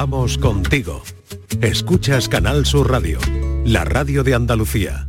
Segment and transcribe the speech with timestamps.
[0.00, 1.02] Vamos contigo.
[1.60, 3.18] Escuchas Canal Sur Radio,
[3.64, 5.08] la radio de Andalucía.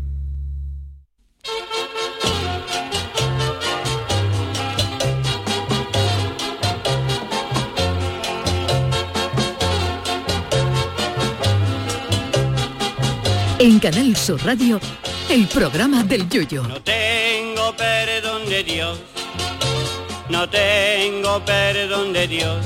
[13.59, 14.79] En Canal Sur Radio,
[15.29, 16.63] el programa del Yoyo.
[16.63, 18.99] No tengo perdón de Dios,
[20.29, 22.65] no tengo perdón de Dios,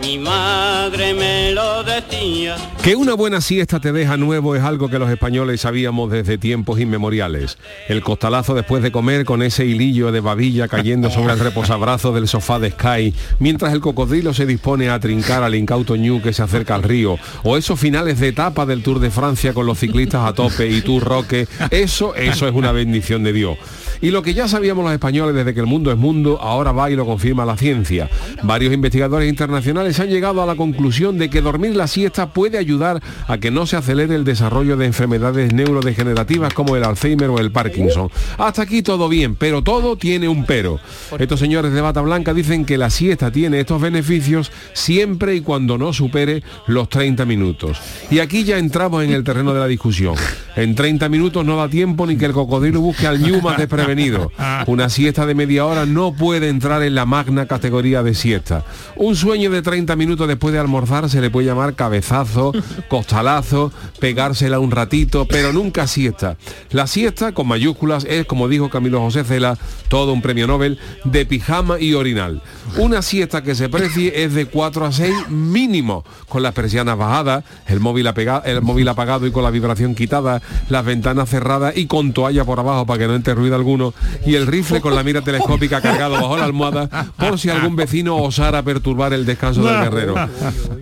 [0.00, 2.56] mi madre me lo decía.
[2.82, 6.80] Que una buena siesta te deja nuevo es algo que los españoles sabíamos desde tiempos
[6.80, 7.58] inmemoriales.
[7.88, 12.28] El costalazo después de comer con ese hilillo de babilla cayendo sobre el reposabrazo del
[12.28, 16.42] sofá de Sky, mientras el cocodrilo se dispone a trincar al incauto ñu que se
[16.42, 20.26] acerca al río, o esos finales de etapa del Tour de Francia con los ciclistas
[20.26, 23.58] a tope y tú Roque, eso, eso es una bendición de Dios.
[24.02, 26.90] Y lo que ya sabíamos los españoles desde que el mundo es mundo, ahora va
[26.90, 28.08] y lo confirma la ciencia.
[28.42, 33.02] Varios investigadores internacionales han llegado a la conclusión de que dormir la siesta puede ayudar
[33.26, 37.52] a que no se acelere el desarrollo de enfermedades neurodegenerativas como el Alzheimer o el
[37.52, 38.10] Parkinson.
[38.38, 40.80] Hasta aquí todo bien, pero todo tiene un pero.
[41.18, 45.76] Estos señores de bata blanca dicen que la siesta tiene estos beneficios siempre y cuando
[45.76, 47.78] no supere los 30 minutos.
[48.10, 50.14] Y aquí ya entramos en el terreno de la discusión.
[50.56, 53.58] En 30 minutos no da tiempo ni que el cocodrilo busque al ñu más
[53.94, 54.32] desprevenido.
[54.66, 58.64] Una siesta de media hora no puede entrar en la magna categoría de siesta.
[58.96, 62.52] Un sueño de 30 minutos después de almorzar se le puede llamar cabezazo,
[62.88, 66.36] costalazo, pegársela un ratito, pero nunca siesta.
[66.70, 69.56] La siesta, con mayúsculas, es, como dijo Camilo José Cela,
[69.88, 72.42] todo un premio Nobel, de pijama y orinal.
[72.76, 77.44] Una siesta que se precie es de 4 a 6 mínimo, con las persianas bajadas,
[77.66, 81.86] el móvil, apega- el móvil apagado y con la vibración quitada, las ventanas cerradas y
[81.86, 83.79] con toalla por abajo para que no entre ruido alguno,
[84.26, 88.16] y el rifle con la mira telescópica cargado bajo la almohada por si algún vecino
[88.16, 90.14] osara perturbar el descanso del guerrero.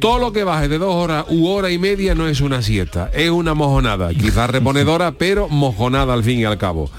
[0.01, 3.11] Todo lo que baje de dos horas u hora y media no es una siesta,
[3.13, 6.91] es una mojonada, quizás reponedora, pero mojonada al fin y al cabo.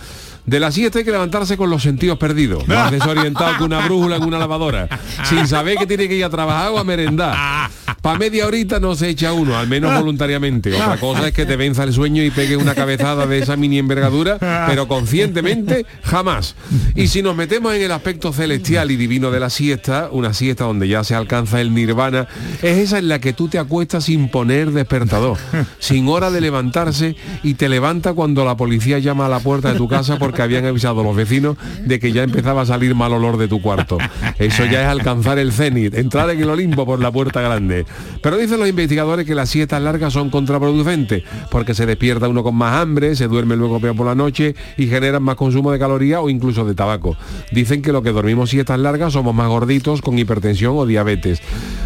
[0.49, 4.15] De la siesta hay que levantarse con los sentidos perdidos, más desorientado que una brújula
[4.15, 4.89] en una lavadora,
[5.23, 7.69] sin saber que tiene que ir a trabajar o a merendar.
[8.01, 10.73] Para media horita no se echa uno, al menos voluntariamente.
[10.73, 13.77] Otra cosa es que te venza el sueño y pegue una cabezada de esa mini
[13.77, 16.55] envergadura, pero conscientemente jamás.
[16.95, 20.63] Y si nos metemos en el aspecto celestial y divino de la siesta, una siesta
[20.63, 22.27] donde ya se alcanza el nirvana,
[22.63, 25.37] es esa en la que tú te acuestas sin poner despertador,
[25.77, 29.77] sin hora de levantarse y te levanta cuando la policía llama a la puerta de
[29.77, 33.37] tu casa porque habían avisado los vecinos de que ya empezaba a salir mal olor
[33.37, 33.97] de tu cuarto.
[34.37, 37.85] Eso ya es alcanzar el cenit, entrar en el Olimpo por la puerta grande.
[38.21, 42.55] Pero dicen los investigadores que las siestas largas son contraproducentes, porque se despierta uno con
[42.55, 46.21] más hambre, se duerme luego peor por la noche y generan más consumo de calorías
[46.23, 47.17] o incluso de tabaco.
[47.51, 51.41] Dicen que lo que dormimos siestas largas somos más gorditos con hipertensión o diabetes.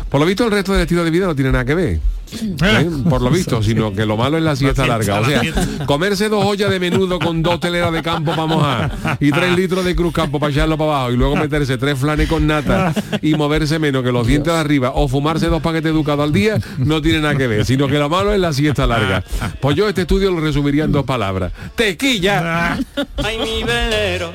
[0.10, 2.00] Por lo visto el resto del estilo de vida no tiene nada que ver.
[2.42, 2.90] ¿Eh?
[3.10, 5.20] por lo visto, sino que lo malo es la siesta larga.
[5.20, 5.42] O sea,
[5.86, 9.86] comerse dos ollas de menudo con dos teleras de campo para mojar y tres litros
[9.86, 13.36] de cruz campo para echarlo para abajo y luego meterse tres flanes con nata y
[13.36, 17.02] moverse menos que los dientes de arriba o fumarse dos paquetes educados al día no
[17.02, 19.24] tiene nada que ver, sino que lo malo es la siesta larga.
[19.60, 21.52] Pues yo este estudio lo resumiría en dos palabras.
[21.76, 22.78] ¡Tequilla!
[23.24, 24.34] Ay, mi velero,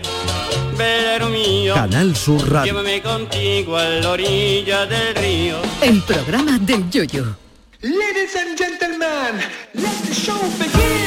[0.77, 1.75] velero mío.
[1.75, 2.73] Canal Sur Radio.
[2.73, 5.57] Llévame contigo a la orilla del río.
[5.83, 7.48] El programa del Yoyo.
[7.81, 9.39] Ladies and gentlemen,
[9.75, 10.99] let the show begin.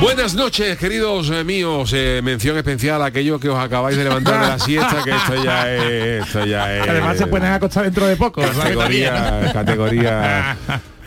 [0.00, 1.92] Buenas noches, queridos eh, míos.
[1.92, 5.42] Eh, mención especial a aquellos que os acabáis de levantar de la siesta, que esto
[5.42, 6.26] ya es...
[6.26, 8.42] Esto ya es Además se pueden acostar dentro de poco.
[8.42, 10.56] categoría, categoría,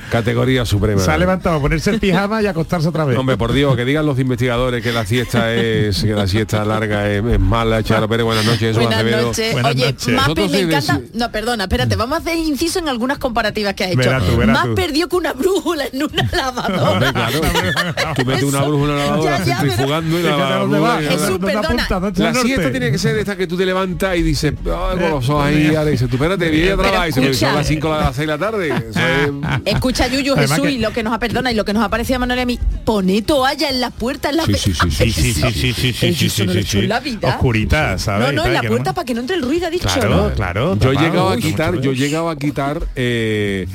[0.10, 1.02] categoría suprema.
[1.02, 3.18] Se ha levantado a ponerse el pijama y acostarse otra vez.
[3.18, 7.10] Hombre, por Dios, que digan los investigadores que la siesta es que la siesta larga
[7.10, 9.54] es, es mala, Charo Pérez, buenas noches, Jesús Buenas noches.
[9.54, 10.08] Buenas Oye, noches.
[10.16, 11.02] más Vosotros me encanta.
[11.14, 14.10] No, perdona, espérate, vamos a hacer inciso en algunas comparativas que ha hecho.
[14.30, 14.76] Tú, más tú.
[14.76, 17.14] perdió que una brújula en una Hombre, lavadora.
[17.14, 17.42] claro.
[18.16, 21.48] Tú metes una brújula en la lavadora, Ya, ya, y la y la- Jesús, ¿Dónde
[21.48, 21.68] perdona.
[21.68, 22.00] apunta?
[22.00, 24.54] ¿Dónde La está el siesta tiene que ser esta que tú te levantas y dices,
[24.66, 27.48] ay, con los ojos ahí, dices, tú espérate, viene a trabajar y se me escucha.
[27.48, 28.68] son las 5 a las 6 de la tarde.
[28.70, 29.66] Eso es-
[30.00, 31.84] Escucha, Yuyu, Además Jesús, que- y lo que nos ha perdona y lo que nos
[31.84, 32.60] ha parecido a Manuel y a mí.
[32.86, 35.74] Pone toalla en la puerta en la Sí, sí, sí, sí, Sí, sí, sí, sí,
[35.74, 37.30] sí, sí, sí, sí, no sí, la vida.
[37.30, 38.28] Oscurita, ¿sabes?
[38.28, 39.88] No, no, en la puerta para que no entre el ruido, ha dicho.
[39.88, 40.34] Claro, ¿no?
[40.34, 40.78] claro.
[40.80, 43.68] Yo he llegado a quitar, yo he llegado a quitar eh,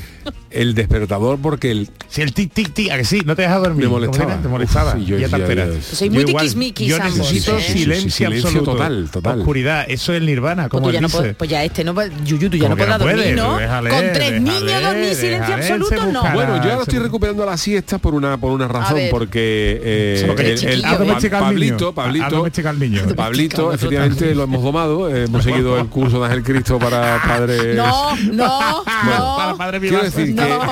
[0.55, 3.59] el despertador porque el Si el tic tic tic, a que sí, no te deja
[3.59, 3.85] dormir.
[3.87, 4.37] Me molestaba.
[4.41, 4.93] Te molestaba.
[4.93, 7.61] Uf, sí, yo ya Pues soy Yo muy igual, tiquismiquis Yo necesito ¿eh?
[7.63, 8.73] silencio, Silencio absoluto.
[8.73, 9.39] total, total.
[9.41, 11.19] Oscuridad, eso es el nirvana, Pues, como él ya no dice.
[11.19, 13.59] puedes- pues ya este no puede- Yuyu, tú ya no podrás no dormir, puede, ¿no?
[13.59, 16.23] déjale, Con tres déjale, niños dormir silencio déjale, él se absoluto, no.
[16.35, 20.53] Bueno, yo ahora estoy recuperando la siesta por una por una razón, porque eh, Porque
[20.55, 23.15] el, Pablito, Pablito.
[23.17, 27.77] Pablito, efectivamente lo hemos domado, eh, hemos seguido el curso de Ángel Cristo para padres.
[27.77, 29.37] No, no, no.
[29.37, 29.81] Para padre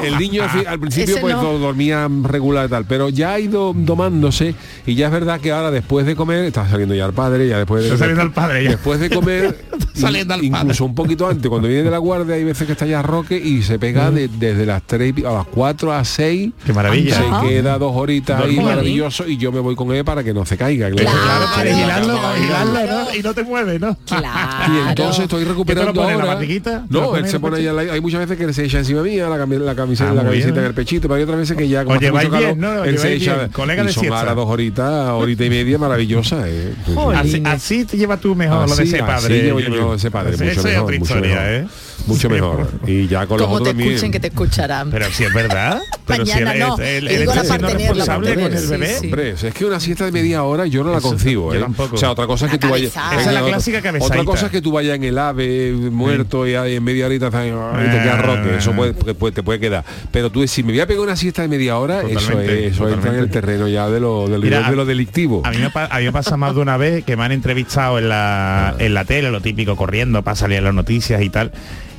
[0.00, 1.58] Que el niño al al principio pues no.
[1.58, 4.54] dormía regular y tal, pero ya ha ido domándose
[4.86, 7.58] y ya es verdad que ahora después de comer, está saliendo ya el padre, ya
[7.58, 8.70] después de Está saliendo el padre ya.
[8.70, 9.64] después de comer,
[9.94, 10.84] saliendo el incluso padre.
[10.84, 13.62] un poquito antes, cuando viene de la guardia hay veces que está ya Roque y
[13.62, 17.16] se pega de- desde las 3 a las 4 a 6 Qué maravilla.
[17.16, 17.42] se Ajá.
[17.46, 20.56] queda dos horitas ahí maravilloso y yo me voy con él para que no se
[20.56, 20.88] caiga.
[20.88, 22.92] que le- Claro, Claro, para Claro, vigilarlo, para vigilarlo, claro.
[23.10, 23.14] ¿no?
[23.16, 23.96] Y no te mueve, ¿no?
[24.06, 24.74] Claro.
[24.74, 26.84] Y entonces estoy recuperando ¿Qué te lo pone, la ahora.
[26.88, 29.28] lo No, él se pone ahí, al hay muchas veces que se echa encima mía
[29.28, 31.84] la, la camiseta, Ah, la camiseta en el pechito, pero hay otras veces que ya
[31.84, 32.80] como mucho lleváis calor, bien, ¿no?
[32.82, 33.48] Os él se lleváis echa bien.
[33.50, 34.18] Colega y de son siesta.
[34.20, 36.48] ahora dos horitas, horita y media maravillosa.
[36.48, 36.74] Eh.
[36.86, 36.98] Sí, sí.
[37.14, 39.42] Así, así te lleva tú mejor lo de ese así padre.
[39.42, 39.76] llevo yo Yuyu.
[39.78, 41.52] mejor de ese padre, Ese- mucho esa es mejor, otra mucho historia, mejor.
[41.52, 41.66] ¿eh?
[42.06, 42.68] Mucho Sí, mejor.
[42.86, 44.10] Y ya con los Como otros te también.
[44.12, 44.90] que te escucharán.
[44.90, 45.80] Pero si es verdad.
[46.06, 46.76] Pero si él, no.
[46.78, 48.96] él, Y él digo está la siendo partener, la responsable con el bebé.
[48.98, 49.06] sí.
[49.06, 51.62] Hombre, es que una siesta de media hora yo no la Eso, concibo, yo ¿eh?
[51.62, 51.94] tampoco.
[51.96, 52.92] O sea, otra cosa es que tú vayas...
[52.92, 54.14] Esa es la clásica cabezadita.
[54.20, 57.28] Otra cosa es que tú vayas en el ave muerto y ahí en media horita
[57.28, 59.84] y te quedas roque, eso puede, que puede- te puede quedar.
[60.10, 62.88] Pero tú si me voy a pegar una siesta de media hora, eso, es, eso
[62.88, 65.42] entra en el terreno ya de lo, del Mira, de lo delictivo.
[65.44, 67.98] A mí, me, a mí me pasa más de una vez que me han entrevistado
[67.98, 71.52] en la, en la tele, lo típico, corriendo para salir en las noticias y tal.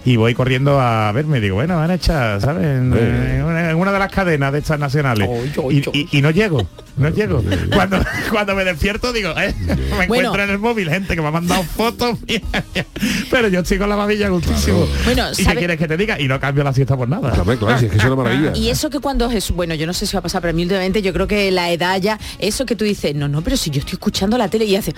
[0.06, 2.64] Y voy corriendo a verme, digo, bueno, van a echar, ¿sabes?
[2.66, 3.36] En, Eh.
[3.38, 5.28] en una, en una de las cadenas de estas nacionales.
[5.32, 6.08] Oy, oy, Y, oy.
[6.12, 6.68] y- y no llego,
[6.98, 7.42] no llego.
[7.74, 8.00] Cuando,
[8.32, 10.04] cuando me despierto digo, eh, me Bueno.
[10.04, 12.18] encuentro en el móvil gente que me ha mandado fotos,
[13.32, 14.86] pero yo estoy con la babilla gustísimo.
[15.06, 16.20] Bueno, ¿Y qué ¿sabe- quieres que te diga?
[16.20, 17.32] Y no cambio la siesta por nada.
[17.32, 18.52] Claro, si es que es una maravilla.
[18.56, 20.54] Y eso que cuando Jesús, bueno, yo no sé si va a pasar, pero a
[20.56, 23.56] mí últimamente yo creo que la edad ya, eso que tú dices, no, no, pero
[23.58, 24.94] si yo estoy escuchando la tele y hace,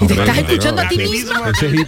[0.00, 1.32] y te estás escuchando a ti mismo.
[1.46, 1.84] Ese es de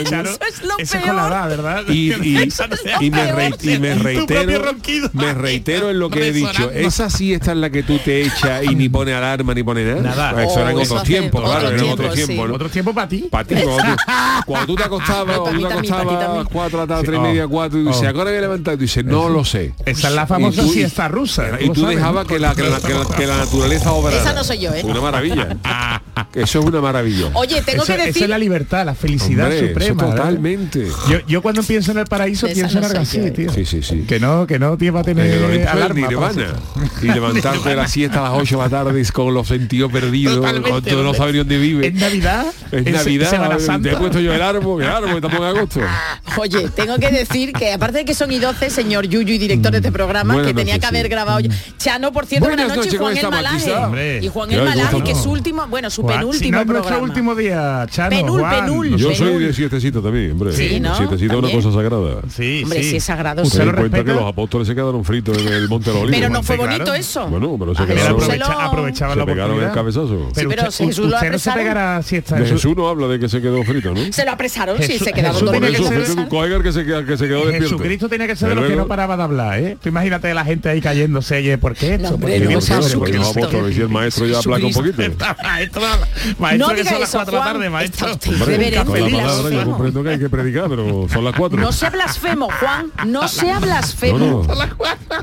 [0.00, 1.04] Eso es lo es peor.
[1.48, 1.82] ¿verdad?
[1.88, 2.48] y, y-
[3.00, 4.74] y me, re- y reitero
[5.12, 8.64] me reitero en lo que he dicho esa siesta en la que tú te echas
[8.64, 10.32] y ni pone alarma ni pone nada, Nada.
[10.32, 12.24] Pues eso era en Oh, otros tiempos claro eran tiempos, otros sí.
[12.26, 12.54] tiempos ¿no?
[12.54, 13.28] Otro tiempo para ti.
[13.30, 13.54] Para ti,
[14.46, 16.46] cuando tú, te acostabas, o tú te acostabas a las también.
[16.52, 18.18] 4 de la tarde, Sí, 3 y oh, media, 4, y dices, oh.
[18.18, 18.74] ¿ahora que levantar?
[18.74, 19.74] Y tú dices, no lo sé.
[19.86, 21.60] Esa es la famosa siesta rusa.
[21.60, 24.20] Y tú dejabas que la naturaleza obrara.
[24.20, 24.82] Esa no soy yo, ¿eh?
[24.84, 25.56] Una maravilla.
[26.44, 27.30] Eso es una maravilla.
[27.34, 30.04] Oye, tengo Eso, que decir, es la libertad, la felicidad Hombre, suprema.
[30.10, 30.86] totalmente.
[31.08, 33.52] Yo, yo cuando pienso en el paraíso Esa pienso en no tío.
[33.52, 34.04] Sí, sí, sí.
[34.06, 36.08] Que no, que no tiene va a tener Eh, alarma.
[36.08, 36.54] nirvana.
[37.02, 40.44] Y levantarte de la siesta a las 8 de la tarde con los sentidos perdidos,
[40.84, 41.88] todo no sabes dónde vive.
[41.88, 42.46] Es Navidad.
[42.72, 45.80] Es Navidad, Semana te he puesto yo el árbol, claro, porque estamos en agosto.
[46.36, 49.70] oye, tengo que decir que aparte de que son y 12, señor Yuyu y director
[49.72, 51.10] de este programa, Buenas que tenía noches, que haber sí.
[51.10, 51.50] grabado yo.
[51.78, 53.30] Chano, por cierto, Buenas noches, noches, ¿cómo Juan el.
[53.30, 54.20] Malaje.
[54.22, 56.02] Y Juan ¿Qué el Malaje, que es su último, bueno, su
[56.38, 58.10] Si penúltimo no es nuestro último día, Chano.
[58.10, 58.64] Penul, Juan.
[58.64, 58.96] penul.
[58.96, 60.52] Yo soy de siestecito también, hombre.
[60.52, 62.20] Sí, es una cosa sagrada.
[62.34, 62.96] Sí, Hombre, sí.
[62.96, 64.14] es sagrado, ¿Usted Ten lo en cuenta respeta?
[64.16, 66.20] que los apóstoles se quedaron fritos en el Monte de los Olivos.
[66.20, 66.72] Pero no fue claro.
[66.72, 67.26] bonito eso.
[67.28, 69.72] Bueno, pero se A Él quedaron, Jesús se se lo- aprovecha- aprovechaba la pegaron el
[69.72, 70.28] cabezazo.
[70.34, 72.36] Sí, pero usted, si Jesús lo no se pegará siesta.
[72.36, 74.00] De Jesús- no habla de que se quedó frito, ¿no?
[74.12, 75.70] Se lo apresaron, sí, se quedaron dormidos.
[75.70, 77.68] que eso, ser- fue un Coeger que se, que se quedó despierto.
[77.68, 79.76] Jesucristo tenía que ser de los que no paraba de hablar, ¿eh?
[79.82, 82.18] Tú imagínate la gente ahí cayéndose, oye, ¿por qué No, esto?
[82.18, 85.02] porque el maestro ya aplaca un poquito.
[86.38, 87.54] maestro, No que diga son las eso, 4 de la Juan.
[87.54, 88.18] tarde, maestro.
[88.18, 91.58] Palabra yo comprendo que hay que predicar, pero son las cuatro.
[91.60, 94.18] No sea blasfemo, Juan, no sea blasfemo.
[94.18, 94.46] no.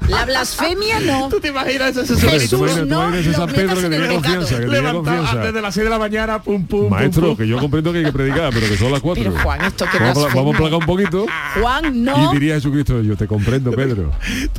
[0.08, 1.30] La blasfemia no.
[1.30, 2.72] ¿Tú te imaginas ese Jesús, tú no
[3.10, 4.22] imaginas ese lo San Pedro metas que en el tenía pecado.
[4.40, 5.46] confianza, que tenía Levantado confianza.
[5.48, 7.38] desde las 6 de la mañana, pum, pum, Maestro, pum.
[7.38, 9.24] que yo comprendo que hay que predicar, pero que son las cuatro.
[9.24, 11.26] Pero Juan, esto que vamos, vamos a aplacar un poquito.
[11.62, 12.32] Juan, no.
[12.32, 14.12] Y diría Jesucristo, yo te comprendo, Pedro.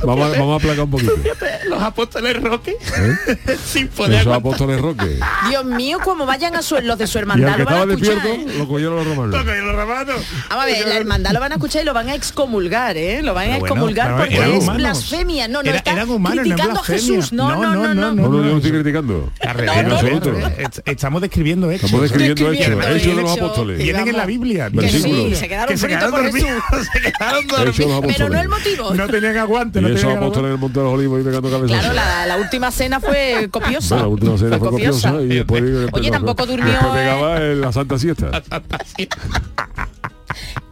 [0.03, 1.13] Vamos, a- vamos a aplacar un poquito.
[1.21, 3.57] Fíjate, Los apóstoles Roque, ¿Eh?
[3.65, 4.39] sin poder Esos aguantar.
[4.39, 5.19] apóstoles Roque.
[5.49, 8.15] Dios mío, como vayan a su, los de su hermandad lo van a escuchar.
[8.15, 8.57] despierto, ¿eh?
[8.57, 9.41] lo cogieron los romanos.
[9.43, 10.15] Y los romanos.
[10.49, 13.21] Vamos a ver, la hermandad lo van a escuchar y lo van a excomulgar, ¿eh?
[13.21, 15.47] Lo van a excomulgar porque es blasfemia.
[15.47, 15.93] No, no, Era- está
[16.31, 16.83] criticando a.
[16.83, 17.31] Jesús.
[17.33, 18.13] No, no, no, no.
[18.13, 19.31] No, estoy criticando.
[20.85, 21.85] Estamos describiendo hechos.
[21.85, 22.67] Estamos describiendo hechos.
[22.67, 23.43] escribiendo Hechos de los hechos.
[23.43, 23.77] apóstoles.
[23.77, 24.25] Sí, Vienen en la.
[24.25, 24.71] Biblia.
[24.71, 26.23] Que sí, se quedaron fritos por.
[26.31, 26.41] Jesús.
[26.93, 28.01] Se quedaron dormidos.
[28.07, 28.93] Pero no el motivo.
[28.95, 29.81] No tenían aguante.
[29.81, 30.53] no Y esos tenían apóstoles en aguante.
[30.53, 31.79] el Monte de los Olivos y pegando cabezas.
[31.79, 31.93] Claro,
[32.27, 33.97] la, última cena fue copiosa.
[33.97, 35.13] La última cena fue copiosa.
[35.13, 36.95] Oye, tampoco durmió, Después ¿eh?
[36.97, 38.31] pegaba en la Santa Siesta.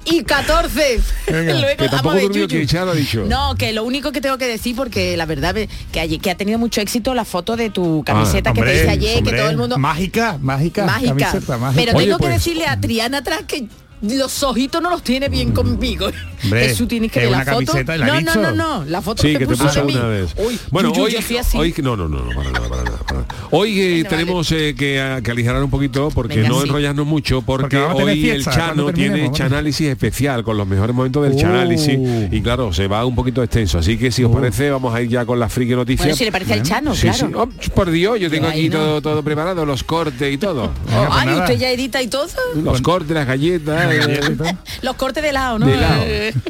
[0.04, 1.00] Y 14.
[1.28, 3.26] Venga, Luego, que tampoco durmió ha dicho.
[3.28, 6.32] No, que lo único que tengo que decir, porque la verdad ve- que, hay- que
[6.32, 9.32] ha tenido mucho éxito la foto de tu camiseta que te Hombre, hice ayer, hombre,
[9.34, 9.78] que todo el mundo...
[9.78, 10.86] Mágica, mágica.
[10.86, 11.14] Mágica.
[11.16, 11.82] Camiseta mágica.
[11.86, 13.68] Pero Oye, tengo que pues- decirle a Triana atrás que
[14.02, 16.08] los ojitos no los tiene bien conmigo.
[16.44, 17.52] Hombre, Jesús, tienes que ver la foto.
[17.66, 19.96] camiseta, ¿la No, no, no, no, la foto Sí, que, te puso mí.
[19.96, 20.34] una vez.
[20.38, 21.58] Uy, bueno, yo, hoy, yo así.
[21.58, 23.26] hoy no, no, no, no, para nada, para nada, para nada.
[23.52, 24.18] Hoy eh, Bueno, vale.
[24.18, 26.68] tenemos eh, que, que aligerar un poquito porque Venga, no sí.
[26.68, 30.68] enrollarnos mucho porque, Porque a hoy el fiesta, Chano cuando tiene chanálisis especial con los
[30.68, 31.40] mejores momentos del Uh.
[31.40, 31.98] chanálisis
[32.32, 34.36] y claro, se va un poquito extenso, así que si os Uh.
[34.36, 36.06] parece vamos a ir ya con la friki noticia.
[36.06, 37.28] Bueno, si le parece al Chano, Sí, claro.
[37.28, 37.34] sí.
[37.70, 40.72] Oh, por Dios, yo tengo aquí todo, todo preparado, los cortes y todo.
[40.86, 42.28] Pues Ay, usted ya edita y todo.
[42.56, 43.92] Los cortes, las galletas.
[43.94, 44.20] eh,
[44.82, 45.66] Los cortes de helado, ¿no?
[45.68, 46.04] De helado.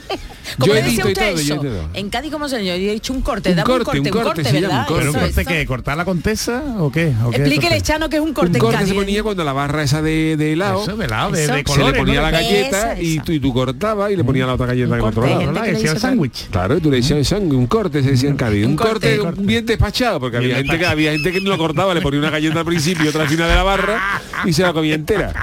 [0.59, 1.89] ¿Cómo Yo le y usted todo, yo eso?
[1.93, 2.65] En Cádiz, ¿cómo se?
[2.65, 4.79] Yo he dicho un corte, Un dame corte, un corte, un un corte ¿verdad?
[4.81, 4.93] un corte.
[4.99, 5.65] ¿Pero un corte qué?
[5.65, 7.13] ¿Cortar la contesa o qué?
[7.23, 7.79] ¿O qué Explíquele?
[7.81, 8.89] Chano, que es un corte un en corte Cádiz.
[8.89, 10.83] se ponía cuando la barra esa de, de helado.
[10.83, 12.21] Eso, de helado, de, Se se le ponía ¿no?
[12.23, 15.03] la galleta Esa, y, tú, y tú cortabas y le ponías la otra galleta que
[15.03, 16.49] le Decía dice sándwich.
[16.49, 18.65] Claro, y tú le decías "Sang- un corte, se decía en Cádiz.
[18.65, 20.91] Un, corte, bien despachado, porque Bien había gente, que, despachado.
[20.93, 23.29] había gente que no lo cortaba, le ponía una galleta al principio y otra al
[23.29, 25.33] final de la barra y se la comía entera.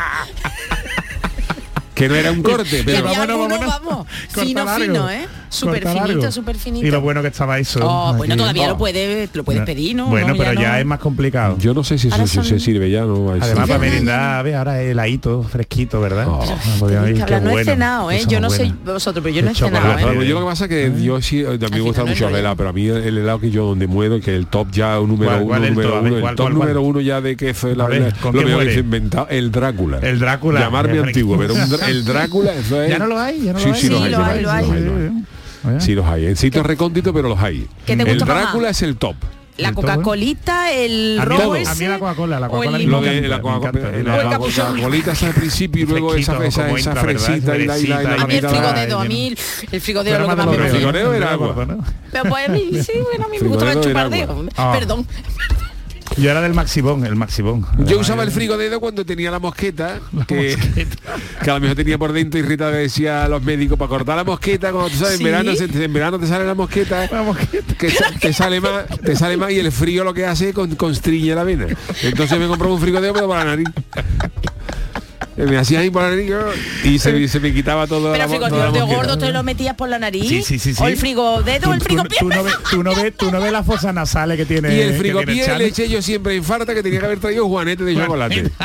[1.99, 3.81] Que no era un corte, pero vámonos, alguno, vámonos.
[3.83, 4.85] vamos, fino, largo.
[4.85, 5.27] fino, ¿eh?
[5.51, 6.87] Súper finito, súper finito.
[6.87, 7.81] Y lo bueno que estaba eso.
[7.83, 8.71] Oh, bueno, todavía Oh.
[8.73, 10.09] lo puedes, lo puedes pedir, ¿no?
[10.09, 10.77] Bueno, No, pero ya, no.
[10.77, 11.57] es más complicado.
[11.59, 13.73] yo no sé si eso se- son- se sirve ya, no hay Además, para Ya,
[13.75, 16.27] ya, merendar, ve, ahora heladito, fresquito, ¿verdad?
[16.29, 16.43] Oh.
[16.85, 17.71] Hablar, no he bueno.
[17.71, 18.23] cenado, ¿eh?
[18.29, 19.99] Yo es no sé vosotros, pero yo no he cenado.
[19.99, 20.27] ¿eh?
[20.29, 22.57] Yo lo que pasa es que yo sí, a mí me gusta mucho el helado,
[22.57, 25.31] pero a mí el helado que yo donde muero, que el top ya un número
[25.45, 27.85] ¿Cuál- uno, es número uno, el ¿cuál, top número uno ya de que fue la,
[27.85, 29.99] A ver, la- ¿con lo que ha inventado, el Drácula.
[30.03, 30.61] El Drácula.
[30.61, 32.91] Llamarme Qué antiguo, pero un el Drácula, eso es.
[32.91, 33.81] Ya no lo hay, ya no sí, lo hay.
[33.81, 35.81] Sí, los hay, lo hay, lo los hay.
[35.81, 36.27] Sí, los hay.
[36.27, 37.67] En sitios recónditos, pero los hay.
[37.87, 38.19] ¿Qué te el?
[38.19, 39.17] Drácula es el top.
[39.59, 39.75] La El ¿eh?
[39.75, 44.39] Coca-Colita, el robo a mí la Coca-Cola, la Coca-Cola el Lo de la el.
[44.39, 48.23] Coca-Colita está al principio y luego esa, fresita y la, y la, y la Fresita,
[48.23, 49.35] A mí el va, a mí
[49.73, 51.67] el frigodedo es Pero lo que más me que frigorío era agua.
[52.13, 54.31] Pero pues a mí, sí, bueno, a mí me gusta el chupardeo.
[54.31, 54.45] agua.
[54.57, 54.73] Ah.
[54.73, 55.07] Perdón.
[56.19, 57.65] Yo era del Maxibón, el Maxibón.
[57.87, 60.57] Yo usaba el yo- frigodedo cuando tenía la mosqueta, que,
[61.45, 64.25] que a lo mejor tenía por dentro irritada decía a los médicos para cortar la
[64.25, 65.23] mosqueta, cuando tú sabes, ¿Sí?
[65.25, 67.75] en verano en verano te sale la mosqueta, La mosqueta.
[67.77, 70.75] que te sale más, te sale más y el frío lo que hace es con,
[70.75, 71.67] constriñe la vena.
[72.03, 73.69] Entonces me compré un frigodedo pero por la nariz.
[75.47, 76.31] Me hacía ahí por la nariz
[76.85, 80.29] y se, se me quitaba todo Pero frigodedo gordo te lo metías por la nariz.
[80.29, 80.83] Sí, sí, sí, sí.
[80.83, 83.31] O el frigodedo o el Tú- frigo tú, tú no ves, tú no ves, tú
[83.31, 86.43] no ves las fosas nasales que tiene Y el frigopié le eché yo siempre en
[86.45, 88.51] farta que tenía que haber traído juanete de chocolate.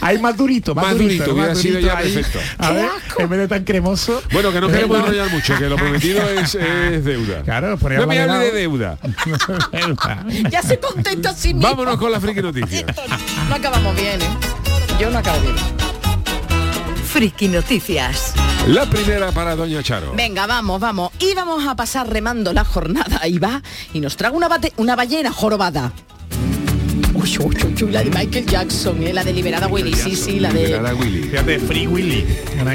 [0.00, 2.12] Ahí más durito, más, Más durito, hubiera más sido durito ya ahí.
[2.12, 2.38] perfecto.
[2.58, 4.22] A ver, en vez de tan cremoso.
[4.32, 7.42] Bueno, que no Eh, queremos enrollar mucho, que lo prometido es, es deuda.
[7.42, 8.98] Claro, no me hable de deuda.
[10.50, 11.60] Ya se contenta mismo.
[11.60, 12.84] Vámonos con la friki noticias.
[12.86, 13.16] Esto no,
[13.48, 14.75] no acabamos bien, ¿eh?
[14.98, 15.54] Yo no acabo bien.
[17.06, 18.34] Friki Noticias.
[18.66, 20.12] La primera para Doña Charo.
[20.14, 21.12] Venga, vamos, vamos.
[21.18, 23.18] Y vamos a pasar remando la jornada.
[23.22, 23.62] Ahí va.
[23.92, 25.92] Y nos traga una, bate- una ballena jorobada.
[27.26, 29.12] Uy, uy, uy, uy, la de Michael Jackson, ¿eh?
[29.12, 30.66] la de Liberada Willy, sí, sí, la de...
[30.66, 31.22] Liberada Willy.
[31.24, 32.24] Fíjate, Free Willy.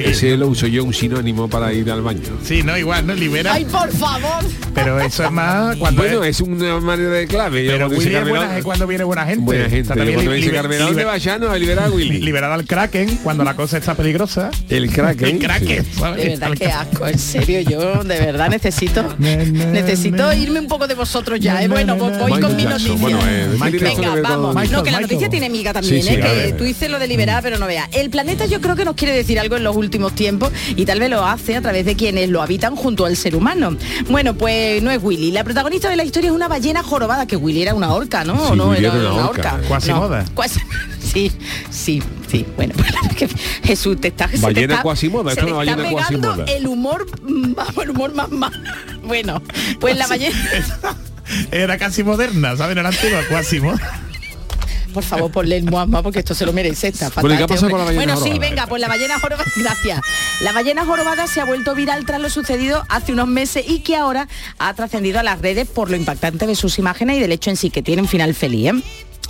[0.03, 2.20] Ese lo uso yo un sinónimo para ir al baño.
[2.43, 3.53] Sí, no, igual, no libera.
[3.53, 4.43] ¡Ay, por favor!
[4.74, 7.65] Pero eso es más cuando Bueno, es, es una manera de clave.
[7.65, 9.41] pero dice Willy es, buena, es cuando viene buena gente.
[9.41, 9.79] buena gente.
[9.79, 11.50] Está también Cuando dice liber- Carmelo, ¿dónde liber- vayano?
[11.51, 12.20] A liberar a Willy.
[12.20, 14.51] Liberada al Kraken cuando la cosa está peligrosa.
[14.70, 15.27] El Kraken.
[15.36, 15.86] El Kraken.
[15.86, 15.91] sí.
[16.00, 16.24] ¿sabes?
[16.24, 20.96] De verdad, qué asco, en serio, yo de verdad necesito necesito irme un poco de
[20.96, 21.67] vosotros ya, ¿eh?
[21.67, 22.70] Bueno, voy con mi Jackson.
[22.70, 22.96] noticia.
[22.98, 24.55] Bueno, eh, ¿qué Michael- tiene esto que Venga, con- vamos.
[24.55, 25.12] Michael, no, que la Michael.
[25.13, 26.19] noticia tiene miga también, Sí, sí, ¿eh?
[26.48, 27.88] que tú dices lo de liberar, pero no veas.
[27.91, 31.00] El planeta yo creo que nos quiere decir algo en los últimos tiempos y tal
[31.00, 33.75] vez lo hace a través de quienes lo habitan junto al ser humano.
[34.10, 35.31] Bueno, pues no es Willy.
[35.31, 38.36] La protagonista de la historia es una ballena jorobada, que Willy era una orca, ¿no?
[38.36, 39.53] Sí, ¿O no Willy era, era una una orca.
[39.55, 39.67] orca.
[39.67, 40.24] Quasimoda.
[40.24, 40.60] No, cuasi-
[41.12, 41.29] Sí,
[41.69, 42.45] sí, sí.
[42.55, 42.74] Bueno,
[43.17, 43.27] que
[43.63, 44.27] Jesús, te está...
[44.29, 46.53] se te Ballena está- Quasimoda, se esto le es una está ballena pegando Quasimoda.
[46.57, 48.55] el humor, mm, vamos, el humor más malo.
[49.03, 49.41] Bueno,
[49.81, 50.36] pues la ballena...
[51.51, 52.75] Era casi moderna, ¿sabes?
[52.75, 54.00] No era antigua, casi moderna.
[54.93, 56.89] Por favor, ponle el muasma porque esto se lo merece.
[56.89, 57.71] Está fatal, Bueno, ¿y qué ha pasado hombre.
[57.71, 60.01] con la ballena Bueno, sí, venga, pues la ballena jorobada, gracias.
[60.41, 63.95] La ballena jorobada se ha vuelto viral tras lo sucedido hace unos meses y que
[63.95, 64.27] ahora
[64.60, 67.57] ha trascendido a las redes por lo impactante de sus imágenes y del hecho en
[67.57, 68.71] sí que tiene un final feliz.
[68.74, 68.83] ¿eh?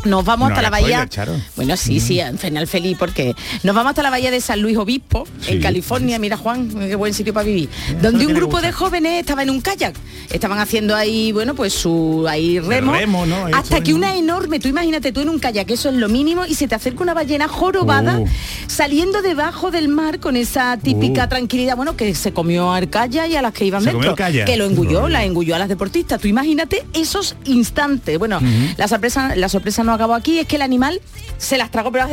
[0.03, 1.07] Nos vamos No hasta la bahía.
[1.11, 1.39] spoiler.
[1.55, 4.75] Bueno, sí, sí, un final feliz porque nos vamos hasta la bahía de San Luis
[4.77, 5.51] Obispo, Sí.
[5.53, 6.17] en California.
[6.17, 7.69] Mira, Juan, qué buen sitio para vivir.
[8.01, 9.93] Donde un grupo de jóvenes estaba en un kayak.
[10.31, 12.93] Estaban haciendo ahí, bueno, pues su ahí remo.
[12.93, 13.45] remo, ¿no?
[13.53, 16.55] Hasta que una enorme, tú imagínate tú en un kayak, eso es lo mínimo, y
[16.55, 18.27] se te acerca una ballena jorobada Uh.
[18.67, 21.29] saliendo debajo del mar con esa típica Uh.
[21.29, 24.45] tranquilidad, bueno, que se comió al kayak y a las que iban ¿Se comió dentro.
[24.45, 26.19] Que lo engulló, la engulló a las deportistas.
[26.21, 28.17] Tú imagínate esos instantes.
[28.17, 28.39] Bueno,
[28.77, 31.01] la sorpresa, la sorpresa no no acabó aquí, es que el animal
[31.37, 32.05] se las tragó pero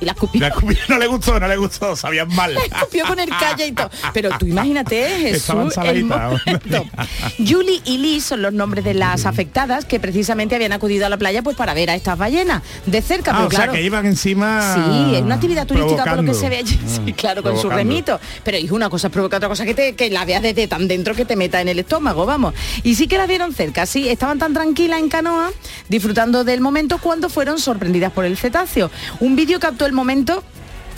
[0.00, 0.16] y las.
[0.34, 2.54] La escupió, no le gustó, no le gustó, sabían mal.
[2.54, 3.90] La escupió con el calle y todo.
[4.14, 6.08] Pero tú imagínate, Jesús, el.
[7.46, 11.18] Julie y Liz son los nombres de las afectadas que precisamente habían acudido a la
[11.18, 13.32] playa pues para ver a estas ballenas de cerca.
[13.32, 16.32] Ah, pero o sea, claro, que iban encima Sí, es una actividad turística por lo
[16.32, 18.18] que se ve allí, sí, claro, con su remito.
[18.44, 21.14] Pero es una cosa provoca otra cosa que, te, que la veas desde tan dentro
[21.14, 22.54] que te meta en el estómago, vamos.
[22.82, 25.50] Y sí que las vieron cerca, sí, estaban tan tranquilas en canoa,
[25.88, 28.90] disfrutando del momento cuando fueron sorprendidas por el cetáceo.
[29.20, 30.42] Un vídeo captó el momento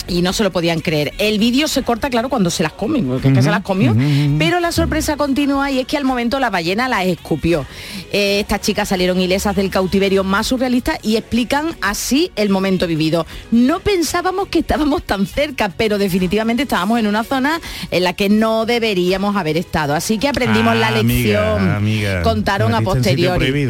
[0.07, 1.13] y no se lo podían creer.
[1.17, 3.95] El vídeo se corta, claro, cuando se las comen, porque es que se las comió.
[4.39, 7.65] Pero la sorpresa continúa y es que al momento la ballena las escupió.
[8.11, 13.25] Eh, estas chicas salieron ilesas del cautiverio más surrealista y explican así el momento vivido.
[13.51, 18.29] No pensábamos que estábamos tan cerca, pero definitivamente estábamos en una zona en la que
[18.29, 19.93] no deberíamos haber estado.
[19.93, 21.69] Así que aprendimos la Ah, lección.
[21.69, 22.23] amiga.
[22.23, 23.67] Contaron a posteriori.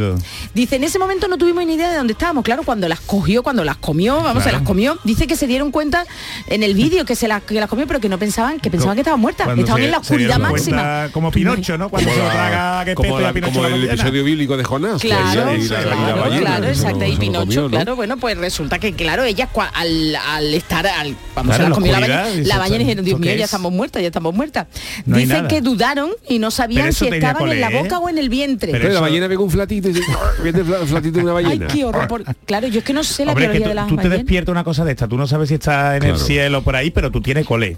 [0.53, 2.43] Dice, en ese momento no tuvimos ni idea de dónde estábamos.
[2.43, 4.59] Claro, cuando las cogió, cuando las comió, vamos, se Claro.
[4.59, 4.97] las comió.
[5.03, 6.05] Dice que se dieron cuenta
[6.47, 8.95] en el vídeo que se las, que las comió, pero que no pensaban, que pensaban
[8.95, 9.45] que estaban muertas.
[9.45, 11.09] Cuando Estaban se- en la oscuridad máxima.
[11.11, 11.89] Como Pinocho, ¿no?
[11.89, 14.63] Cuando se lo traga que como, la- a Pinocho como la el episodio bíblico de
[14.63, 15.01] Jonás.
[15.01, 17.05] Claro, ella y la- la claro, ballena, claro, exacto.
[17.05, 17.69] Y Pinocho, comió, ¿no?
[17.69, 21.69] claro, bueno, pues resulta que, claro, ellas cua- al, al estar, al, vamos, Claro, las
[21.69, 23.49] la comió la ballena, la ballena dijeron, Dios ¿esto mío, ya es?
[23.49, 24.67] estamos muertas, ya estamos muertas.
[25.05, 27.81] No Dicen que dudaron y no sabían si estaban en la ¿eh?
[27.81, 28.71] boca o en el vientre.
[28.71, 30.11] Pero la ballena pega un flatito y dice,
[30.43, 31.67] "Vete el fla- flatito de una Ay, ballena.
[31.67, 32.23] qué horror.
[32.45, 34.17] Claro, yo es que no sé la tú, de las tú te ballenas.
[34.19, 36.91] despiertas una cosa de esta, tú no sabes si está en el cielo por ahí,
[36.91, 37.77] pero tú tienes colé.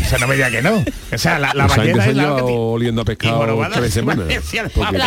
[0.00, 0.84] O sea, no me diga que no.
[1.12, 4.26] O sea, la, la ballena es la oliendo a pescado tres semanas.
[4.92, 5.06] La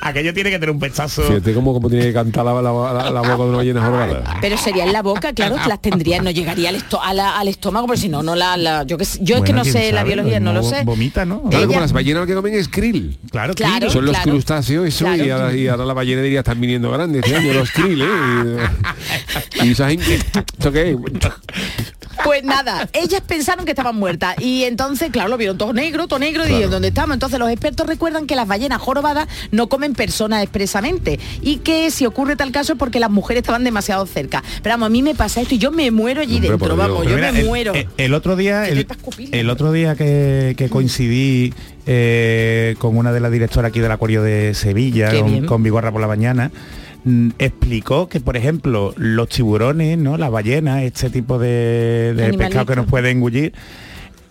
[0.00, 1.22] Aquello tiene que tener un pechazo.
[1.22, 4.36] Fíjate cómo, cómo tiene que cantar la, la- la- la boca de una ballena jorobada.
[4.40, 7.48] Pero sería en la boca, claro, las tendría, no llegaría al, esto- a la- al
[7.48, 9.72] estómago, pero si no, no la, la- yo, que, sé- yo es que Bueno, no
[9.72, 10.82] sé la sabe, biología, no lo sé.
[10.84, 11.42] Vomita, ¿no?
[11.42, 13.18] Claro, como Ella- las ballenas lo que comen es krill.
[13.30, 13.78] Claro, Claro.
[13.80, 13.90] krill.
[13.90, 14.30] Son los claro.
[14.32, 17.70] crustáceos eso y, ahora, y ahora la ballena diría están viniendo grandes este año los
[17.70, 18.06] krill, ¿eh?
[19.64, 20.96] Y, esa gente, ¿esto qué es?
[22.24, 26.18] Pues nada, ellas pensaron que estaban muertas y entonces, claro, lo vieron todo negro, todo
[26.18, 27.14] negro y dijeron, ¿dónde estamos?
[27.14, 32.06] Entonces los expertos recuerdan que las ballenas jorobadas no comen personas expresamente y que si
[32.06, 34.42] ocurre tal caso es porque las mujeres estaban demasiado cerca.
[34.62, 36.78] Pero vamos, a mí me pasa esto y yo me muero allí Hombre, dentro, Dios.
[36.78, 37.74] vamos, yo mira, me el, muero.
[37.74, 38.86] el- el otro día, Que
[39.40, 41.52] el, otro día que, que coincidí
[41.86, 45.38] eh, con una de las directoras aquí del Acuario de Sevilla, Qué bien.
[45.40, 46.85] con, con Vigorra por la mañana, mm,
[47.38, 50.16] explicó que, por ejemplo, los tiburones, ¿no?
[50.16, 53.52] Las ballenas, este tipo de, pescado que nos puede engullir,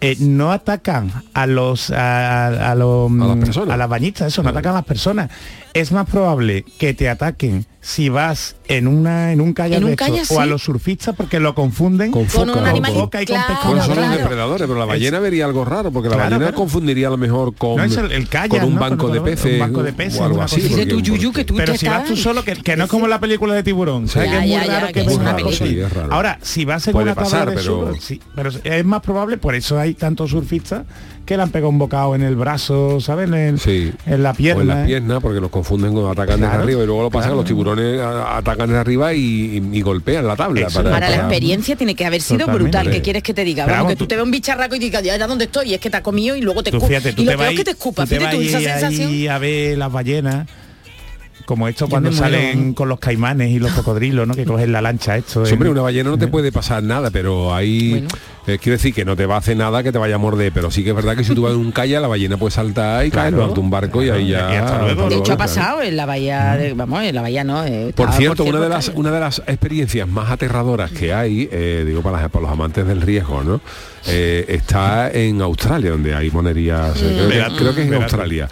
[0.01, 3.73] eh, no atacan a los a, a- a los A las mm, personas.
[3.73, 5.29] a las bañistas, eso, no atacan a las personas.
[5.75, 9.89] Es más probable que te ataquen si vas en una en un kayak En un
[9.89, 12.65] de estos, kayak, o a los surfistas porque lo confunden Con Con foca, un o
[12.65, 13.69] animal con- boca y con claro, pescado.
[13.75, 16.57] Bueno, son los depredadores, pero la ballena vería algo raro, porque la Claro, ballena claro.
[16.57, 18.79] confundiría a lo mejor con, No, es el- el con un ¿no?
[18.81, 20.61] banco Con- de con- peces, un banco de peces, o algo así.
[20.61, 23.07] porque- Yuyu, que tú pero te si vas tú solo, que, que no es como
[23.07, 24.31] la película de tiburón, ¿sabes?
[24.31, 25.57] Ya, que es muy ya, raro que es una película.
[25.69, 26.13] Sí, es raro.
[26.13, 29.01] Ahora, si vas en Puede una pasar, tabla de pero- surf, sí, pero es más
[29.01, 30.85] probable, por eso hay tantos surfistas
[31.25, 33.29] que le han pegado un bocado en el brazo, ¿sabes?
[33.31, 33.91] En, Sí.
[34.05, 34.59] en la pierna.
[34.59, 37.23] O en las piernas, porque los confunden con atacan desde arriba y luego lo pasa
[37.23, 37.37] que claro.
[37.37, 40.67] los tiburones atacan desde arriba y, y- y golpean la tabla.
[40.67, 42.63] Eso, para, Para la experiencia tiene que haber sido Totalmente.
[42.77, 42.91] brutal.
[42.91, 43.65] ¿Qué quieres que te diga?
[43.65, 45.73] Vamos, que tú tú- te ves un bicharraco y digas, ya era donde estoy, y
[45.73, 46.87] es que te ha comido y luego te escupa.
[46.87, 48.05] y lo peor es que te escupa.
[48.05, 48.87] Fíjate tú esa
[49.33, 50.47] a ver las ballenas
[51.45, 54.33] como esto cuando salen con los caimanes y los cocodrilos, ¿no?
[54.33, 55.43] Que cogen la lancha esto.
[55.43, 58.07] Hombre, una ballena no te puede pasar nada, pero ahí Bueno.
[58.47, 60.51] eh, quiero decir que no te va a hacer nada que te vaya a morder,
[60.51, 62.51] pero sí que es verdad que si tú vas en un kayak, la ballena puede
[62.51, 63.47] saltar y caer Claro.
[63.49, 64.51] en de un barco y ahí ya.
[64.53, 65.09] Y hasta luego.
[65.09, 65.37] De hecho ha claro.
[65.37, 67.63] pasado en la bahía, de, vamos, en la bahía no.
[67.63, 71.13] eh, Por estaba cierto, una de cierto las una de las experiencias más aterradoras que
[71.13, 73.61] hay, eh, digo para, las- para los amantes del riesgo, ¿no?
[74.07, 76.95] Eh, está en Australia, donde hay monerías.
[77.01, 77.93] eh, creo, que- creo que es en.
[77.95, 78.47] Australia.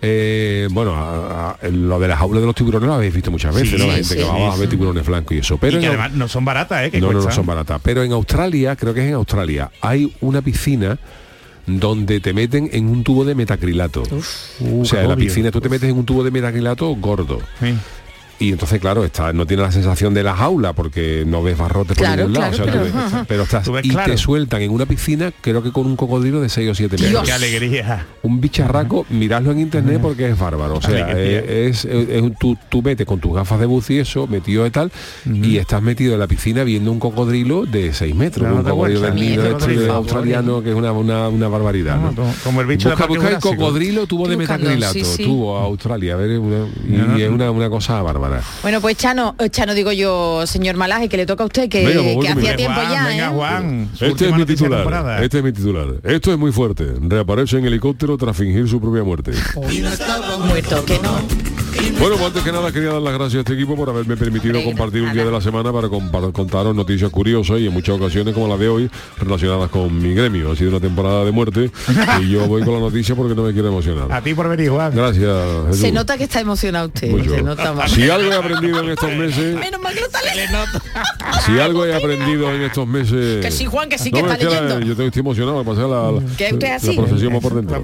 [0.00, 3.52] Eh, bueno, a- a- lo de las jaulas de los tiburones lo habéis visto muchas
[3.54, 3.86] veces, Sí, ¿no?
[3.88, 4.16] La gente sí.
[4.16, 5.58] que va a ver tiburones blancos y eso.
[5.58, 6.90] Pero y que en Au- además no son baratas, ¿eh?
[6.90, 7.80] Que no, no, son baratas.
[7.82, 10.98] Pero en Australia, creo que es en Australia, hay una piscina
[11.66, 14.02] donde te meten en un tubo de metacrilato.
[14.80, 17.40] o sea, en la piscina tú te metes en un tubo de metacrilato gordo.
[17.60, 17.74] Sí.
[18.40, 21.96] Y entonces, claro, está, no tiene la sensación de la jaula porque no ves barrotes
[21.96, 22.56] Claro, por ningún lado.
[22.56, 24.12] claro, o sea, pero- ves- estás ves y claro.
[24.12, 27.22] te sueltan en una piscina, creo que con un cocodrilo de 6 o 7 metros.
[27.24, 28.06] Qué alegría.
[28.22, 30.74] Un bicharraco, miradlo en internet porque es bárbaro.
[30.76, 33.92] O sea, eh, es, es- es un- tú, tú metes con tus gafas de buzo
[33.92, 34.92] y eso, metido de tal,
[35.26, 39.14] y estás metido en la piscina viendo un cocodrilo de 6 metros, un cocodrilo del
[39.16, 39.92] nido este cocodrilo.
[39.94, 41.96] australiano que es una, una, una barbaridad.
[41.96, 42.32] No, ¿no?
[42.44, 45.24] como- el bicho de Busca, el cocodrilo tubo de metacrilato, sí, sí.
[45.24, 48.27] tubo a Australia, a ver, una- y, No, no, y es una cosa bárbara.
[48.62, 51.86] Bueno, pues Chano, eh, Chano digo yo, señor Malaje, que le toca a usted, que,
[51.86, 53.30] Venga, pues, que hacía tiempo Juan, ya, venga, ¿eh?
[53.30, 53.90] Juan.
[54.00, 54.78] Este es mi titular.
[54.80, 55.22] temporada.
[55.22, 55.86] Este es mi titular.
[56.02, 56.86] Esto es muy fuerte.
[57.00, 59.32] Reaparece en helicóptero tras fingir su propia muerte.
[60.46, 61.47] Muerto, que no.
[61.98, 64.62] Bueno, pues antes que nada quería dar las gracias a este equipo por haberme permitido
[64.62, 68.46] compartir un día de la semana para contaros noticias curiosas y en muchas ocasiones como
[68.48, 70.52] la de hoy relacionadas con mi gremio.
[70.52, 71.70] Ha sido una temporada de muerte
[72.22, 74.10] y yo voy con la noticia porque no me quiero emocionar.
[74.12, 74.92] A ti por venir, Juan.
[74.94, 75.26] Gracias.
[75.66, 75.80] Jesús.
[75.80, 77.10] Se nota que está emocionado usted.
[77.10, 77.30] Mucho.
[77.30, 77.90] Se nota más.
[77.90, 80.58] Si algo he aprendido en estos meses, Menos mal que no está leyendo.
[81.46, 83.44] si algo he aprendido en estos meses.
[83.44, 84.86] Que sí, Juan, que sí, que No, está es la- leyendo.
[84.94, 86.96] yo estoy emocionado, pasé la, la, usted la así.
[86.96, 87.82] profesión va por dentro.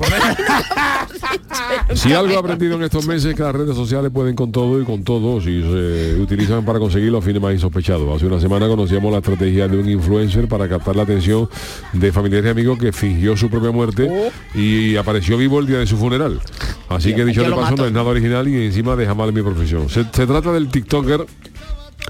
[1.94, 4.80] Si algo he aprendido en estos meses es que las redes sociales pueden con todo
[4.80, 8.14] y con todos y se utilizan para conseguir los fines más insospechados.
[8.14, 11.48] Hace una semana conocíamos la estrategia de un influencer para captar la atención
[11.92, 15.86] de familiares y amigos que fingió su propia muerte y apareció vivo el día de
[15.86, 16.40] su funeral.
[16.88, 17.76] Así que dicho de paso mato.
[17.76, 19.88] no es nada original y encima deja mal mi profesión.
[19.88, 21.26] Se, se trata del TikToker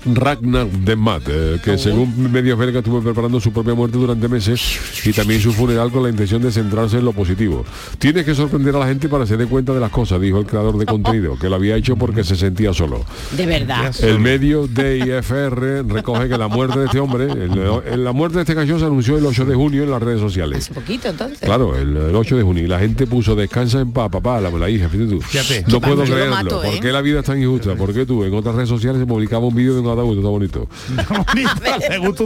[0.07, 5.13] Ragnar Demat, eh, que según medios belgas estuvo preparando su propia muerte durante meses y
[5.13, 7.65] también su funeral con la intención de centrarse en lo positivo.
[7.99, 10.39] Tienes que sorprender a la gente para que se dé cuenta de las cosas, dijo
[10.39, 13.05] el creador de contenido, que lo había hecho porque se sentía solo.
[13.37, 13.95] De verdad.
[14.03, 17.59] El medio DIFR recoge que la muerte de este hombre, el-
[17.91, 20.21] el- la muerte de este canción se anunció el 8 de junio en las redes
[20.21, 20.65] sociales.
[20.71, 21.39] Hace poquito entonces.
[21.41, 24.51] Claro, el, el 8 de junio y la gente puso descansa en paz, papá, la,
[24.51, 25.21] la hija, fíjate tú.
[25.23, 25.65] Fíjate.
[25.69, 26.31] No puedo creerlo.
[26.35, 26.71] mato, ¿eh?
[26.73, 27.75] ¿Por qué la vida es tan injusta?
[27.75, 30.17] ¿Por qué tú en otras redes sociales se publicaba un vídeo de un ataúd?
[30.17, 30.69] Está bonito.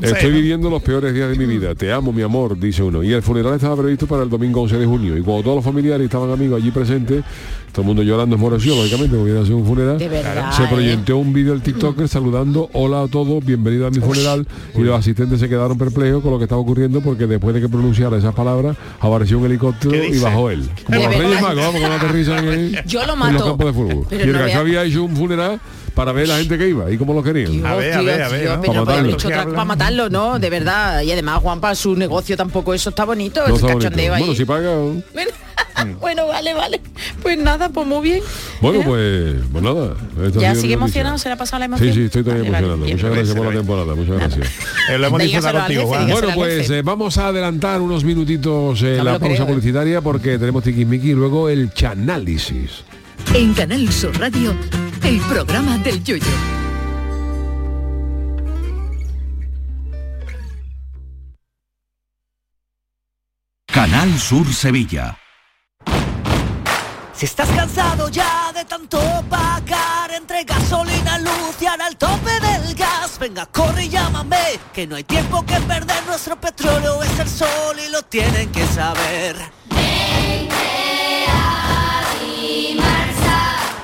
[0.03, 1.75] Estoy viviendo los peores días de mi vida.
[1.75, 3.03] Te amo, mi amor, dice uno.
[3.03, 5.17] Y el funeral estaba previsto para el domingo 11 de junio.
[5.17, 7.25] Y cuando todos los familiares estaban amigos allí presentes,
[7.73, 9.99] todo el mundo llorando esmoreció, lógicamente, porque iba a ser un funeral.
[9.99, 10.67] Verdad, se ¿eh?
[10.71, 14.47] proyectó un vídeo del TikToker saludando, hola a todos, bienvenido a mi funeral.
[14.75, 17.69] Y los asistentes se quedaron perplejos con lo que estaba ocurriendo porque después de que
[17.69, 20.69] pronunciara esas palabras, apareció un helicóptero ¿Qué y bajó él.
[20.87, 21.41] Como los Reyes.
[21.43, 23.45] Magos, vamos, cuando aterrizan en, Yo lo en los mato.
[23.45, 24.07] campos de fútbol.
[24.09, 25.61] Pero y el no vea- había hecho un funeral
[25.99, 27.67] para ver la gente que iba y cómo lo querían.
[27.67, 28.61] A ver, a ver, a ver, ¿no?
[28.61, 29.53] pero Para matarlo.
[29.53, 30.39] para matarlo, ¿no?
[30.39, 31.03] De verdad.
[31.03, 34.01] Y además, Juan, para su negocio tampoco eso está bonito, No ese está bonito.
[34.15, 34.21] ahí.
[34.21, 34.71] Bueno, si paga...
[36.01, 36.81] bueno, vale, vale.
[37.21, 38.23] Pues nada, pues muy bien.
[38.61, 38.85] Bueno, ¿Eh?
[38.87, 39.97] pues, pues nada.
[40.39, 41.19] ¿Ya sigue emocionado?
[41.19, 41.89] ¿Se le ha pasado la emoción?
[41.93, 42.85] Sí, sí, estoy todavía Vale, vale, emocionado.
[42.85, 42.97] bien.
[42.97, 44.49] Muchas gracias por la temporada, muchas gracias.
[44.91, 46.07] Eh, lo hemos disfrutado contigo, Juan.
[46.07, 46.27] dígaselo.
[46.29, 49.49] Bueno, pues eh, vamos a adelantar unos minutitos eh, No la pausa creo, ¿eh?
[49.49, 52.85] publicitaria porque tenemos tiquismiqui y luego el chanálisis.
[53.35, 54.55] En Canal Sur Radio,
[55.09, 56.27] el programa del Yoyo.
[63.67, 65.19] Canal Sur Sevilla.
[67.15, 72.75] Si estás cansado ya de tanto pagar entre gasolina, luz y ahora el tope del
[72.75, 77.29] gas, venga, corre y llámame, que no hay tiempo que perder, nuestro petróleo es el
[77.31, 79.37] sol y lo tienen que saber.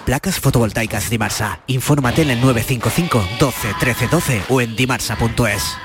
[0.04, 1.60] Placas fotovoltaicas Dimarsa.
[1.66, 5.76] Infórmate en el 955 12 13 12 o en dimarsa.es.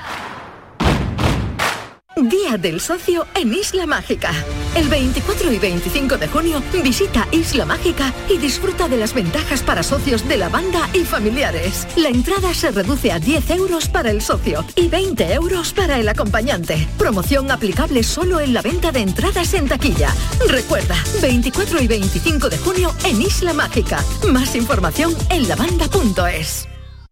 [2.16, 4.32] Día del Socio en Isla Mágica.
[4.74, 9.82] El 24 y 25 de junio visita Isla Mágica y disfruta de las ventajas para
[9.82, 11.86] socios de la banda y familiares.
[11.96, 16.08] La entrada se reduce a 10 euros para el socio y 20 euros para el
[16.08, 16.86] acompañante.
[16.98, 20.12] Promoción aplicable solo en la venta de entradas en taquilla.
[20.48, 24.04] Recuerda, 24 y 25 de junio en Isla Mágica.
[24.28, 26.68] Más información en lavanda.es.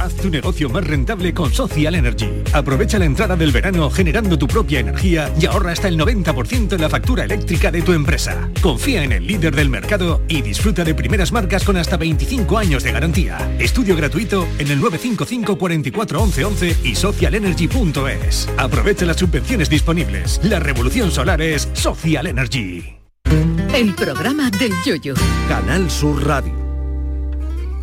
[0.00, 2.42] Haz tu negocio más rentable con Social Energy.
[2.54, 6.80] Aprovecha la entrada del verano generando tu propia energía y ahorra hasta el 90% en
[6.80, 8.48] la factura eléctrica de tu empresa.
[8.62, 12.82] Confía en el líder del mercado y disfruta de primeras marcas con hasta 25 años
[12.82, 13.54] de garantía.
[13.58, 18.48] Estudio gratuito en el 955 44 11 11 y socialenergy.es.
[18.56, 20.40] Aprovecha las subvenciones disponibles.
[20.42, 22.96] La revolución solar es Social Energy.
[23.74, 25.12] El programa del Yoyo.
[25.46, 26.59] Canal Sur Radio.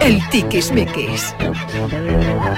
[0.00, 1.34] El Tiquismiquis.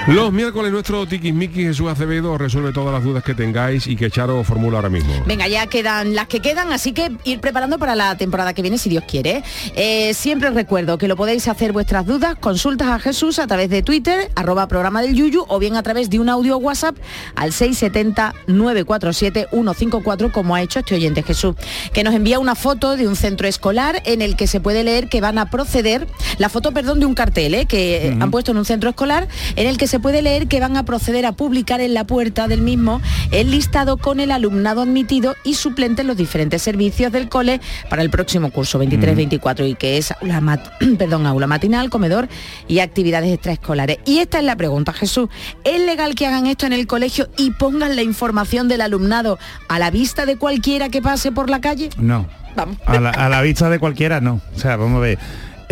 [0.07, 4.43] Los miércoles nuestro tiquismiqui Jesús Acevedo resuelve todas las dudas que tengáis y que Charo
[4.43, 5.13] formula ahora mismo.
[5.27, 8.77] Venga, ya quedan las que quedan, así que ir preparando para la temporada que viene,
[8.77, 9.43] si Dios quiere.
[9.75, 13.69] Eh, siempre os recuerdo que lo podéis hacer vuestras dudas, consultas a Jesús a través
[13.69, 16.95] de Twitter, arroba programa del Yuyu, o bien a través de un audio WhatsApp
[17.35, 21.55] al 670-947-154, como ha hecho este oyente Jesús,
[21.93, 25.09] que nos envía una foto de un centro escolar en el que se puede leer
[25.09, 28.51] que van a proceder, la foto, perdón, de un cartel, eh, que eh, han puesto
[28.51, 31.31] en un centro escolar en el que se puede leer que van a proceder a
[31.31, 36.07] publicar en la puerta del mismo el listado con el alumnado admitido y suplente en
[36.07, 40.71] los diferentes servicios del cole para el próximo curso 23-24 y que es aula, mat-
[40.97, 42.27] perdón, aula matinal, comedor
[42.67, 43.99] y actividades extraescolares.
[44.05, 45.29] Y esta es la pregunta, Jesús.
[45.63, 49.37] ¿Es legal que hagan esto en el colegio y pongan la información del alumnado
[49.69, 51.89] a la vista de cualquiera que pase por la calle?
[51.97, 52.27] No.
[52.55, 52.77] Vamos.
[52.85, 54.41] A la, a la vista de cualquiera no.
[54.55, 55.19] O sea, vamos a ver.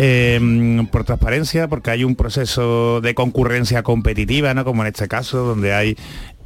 [0.02, 4.64] Eh, por transparencia, porque hay un proceso de concurrencia competitiva, ¿no?
[4.64, 5.94] Como en este caso, donde hay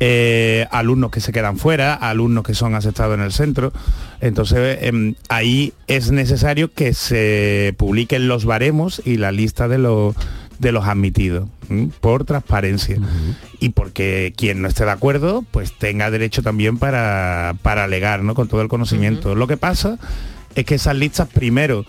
[0.00, 3.72] eh, alumnos que se quedan fuera, alumnos que son aceptados en el centro.
[4.20, 10.16] Entonces, em, ahí es necesario que se publiquen los baremos y la lista de los
[10.58, 11.90] de los admitidos ¿m?
[12.00, 12.96] por transparencia
[13.58, 18.36] y porque quien no esté de acuerdo pues tenga derecho también para, para alegar ¿no?
[18.36, 19.98] con todo el conocimiento lo que pasa
[20.54, 21.84] es que esas listas primero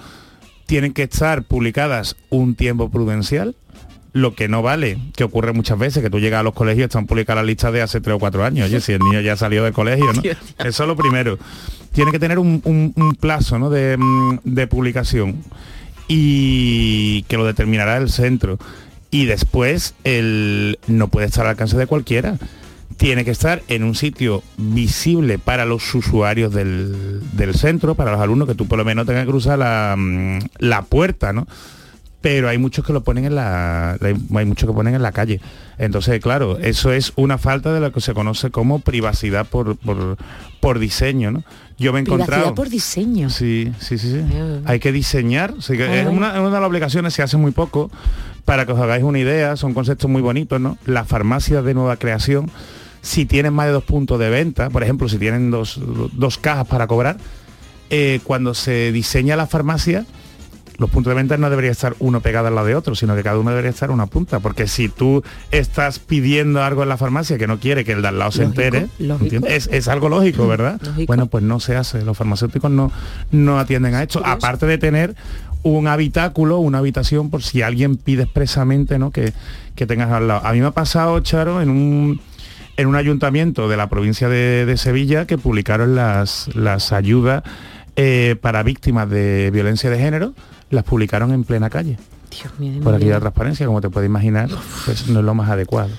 [0.66, 3.56] tienen que estar publicadas un tiempo prudencial
[4.14, 6.84] lo que no vale, que ocurre muchas veces, que tú llegas a los colegios y
[6.86, 8.68] están publicadas las listas de hace tres o cuatro años.
[8.70, 10.22] Oye, si el niño ya salió del colegio, ¿no?
[10.66, 11.38] Eso es lo primero.
[11.92, 13.70] Tiene que tener un, un- un plazo ¿no?
[13.70, 15.36] de, mm, de publicación
[16.08, 18.58] y que lo determinará el centro.
[19.12, 22.38] Y después el, no puede estar al alcance de cualquiera.
[22.98, 28.22] Tiene que estar en un sitio visible para los usuarios del, del centro, para los
[28.22, 31.48] alumnos, que tú por lo menos tengas que cruzar la, mm, la puerta, ¿no?
[32.22, 35.40] pero hay muchos que lo ponen en la hay muchos que ponen en la calle
[35.78, 40.18] entonces claro eso es una falta de lo que se conoce como privacidad por por,
[40.60, 41.44] por diseño no
[41.78, 43.30] yo me he Privacidad encontrado por diseño.
[43.30, 44.22] Sí, sí, sí, sí.
[44.66, 45.54] Hay que diseñar.
[45.56, 47.92] que es una, una de las obligaciones, se hace muy poco.
[48.46, 50.78] Para que os hagáis una idea, son conceptos muy bonitos, ¿no?
[50.86, 52.50] Las farmacias de nueva creación,
[53.02, 55.80] si tienen más de dos puntos de venta, por ejemplo, si tienen dos,
[56.14, 57.18] dos cajas para cobrar,
[57.90, 60.06] eh, cuando se diseña la farmacia,
[60.78, 63.24] los puntos de venta no debería estar uno pegado al lado de otro, sino que
[63.24, 64.40] cada uno debería estar una punta.
[64.40, 68.10] Porque si tú estás pidiendo algo en la farmacia que no quiere que el de
[68.10, 68.88] al lado se entere.
[69.48, 70.80] Es, es algo lógico, ¿verdad?
[70.82, 71.08] Lógico.
[71.08, 72.04] Bueno, pues no se hace.
[72.04, 72.92] Los farmacéuticos no,
[73.32, 74.22] no atienden a esto.
[74.26, 75.16] Aparte de tener
[75.66, 79.10] un habitáculo, una habitación, por si alguien pide expresamente ¿no?
[79.12, 79.34] que,
[79.76, 80.46] que tengas al lado.
[80.46, 82.22] A mí me ha pasado, Charo, en un
[82.78, 87.42] en un ayuntamiento de la provincia de, de Sevilla que publicaron las, las ayudas
[87.96, 90.34] eh, para víctimas de violencia de género,
[90.72, 91.98] las publicaron en plena calle.
[92.30, 93.14] Dios mío, Por mi aquí vida.
[93.16, 94.50] la transparencia, como te puedes imaginar,
[94.86, 95.90] pues no es lo más adecuado.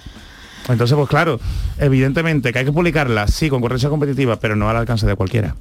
[0.69, 1.41] Entonces, pues claro,
[1.79, 5.57] evidentemente que hay que publicarlas, sí, con concurrencia competitiva, pero no al alcance de cualquiera.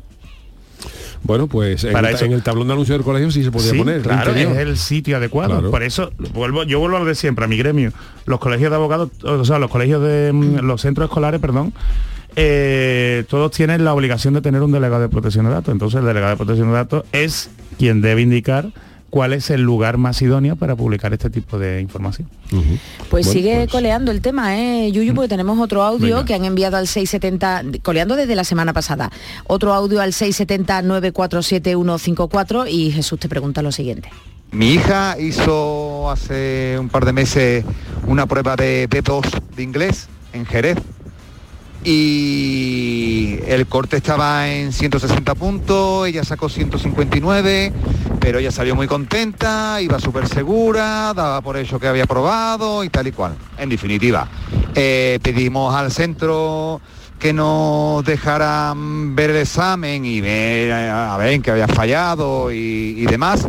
[1.25, 3.51] Bueno, pues en, Para el, eso- en el tablón de anuncio del colegio sí se
[3.51, 4.01] podía Sí, poner.
[4.03, 4.51] claro, interior.
[4.53, 5.53] es el sitio adecuado.
[5.55, 5.71] Claro.
[5.71, 7.91] Por eso vuelvo, yo vuelvo a lo de siempre, a mi gremio.
[8.25, 11.73] Los colegios de abogados, o sea, los colegios de mm, los centros escolares, perdón,
[12.35, 15.71] eh, todos tienen la obligación de tener un delegado de protección de datos.
[15.71, 18.69] Entonces el delegado de protección de datos es quien debe indicar
[19.15, 22.27] cuál es el lugar más idóneo para publicar este tipo de información.
[23.09, 25.15] Pues Bueno, sigue coleando el tema, ¿eh, Yuyu?
[25.15, 26.25] Porque tenemos otro audio Venga.
[26.25, 29.09] que han enviado al 670, coleando desde la semana pasada.
[29.47, 34.09] Otro audio al 670-947-154 y Jesús te pregunta lo siguiente.
[34.51, 37.63] Mi hija hizo hace un par de meses
[38.07, 39.23] una prueba de B2
[39.55, 40.77] de inglés en Jerez
[41.85, 47.71] y el corte estaba en 160 puntos, ella sacó 159,
[48.19, 52.89] pero ella salió muy contenta, iba súper segura, daba por hecho que había probado y
[52.89, 53.35] tal y cual.
[53.59, 54.27] En definitiva,
[54.73, 56.81] eh, pedimos al centro
[57.19, 62.95] que nos dejaran ver el examen y ver a ver en qué había fallado y,
[62.97, 63.47] y demás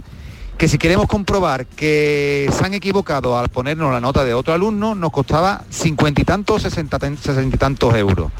[0.56, 4.94] que si queremos comprobar que se han equivocado al ponernos la nota de otro alumno,
[4.94, 8.32] nos costaba cincuenta y tantos, sesenta y tantos euros.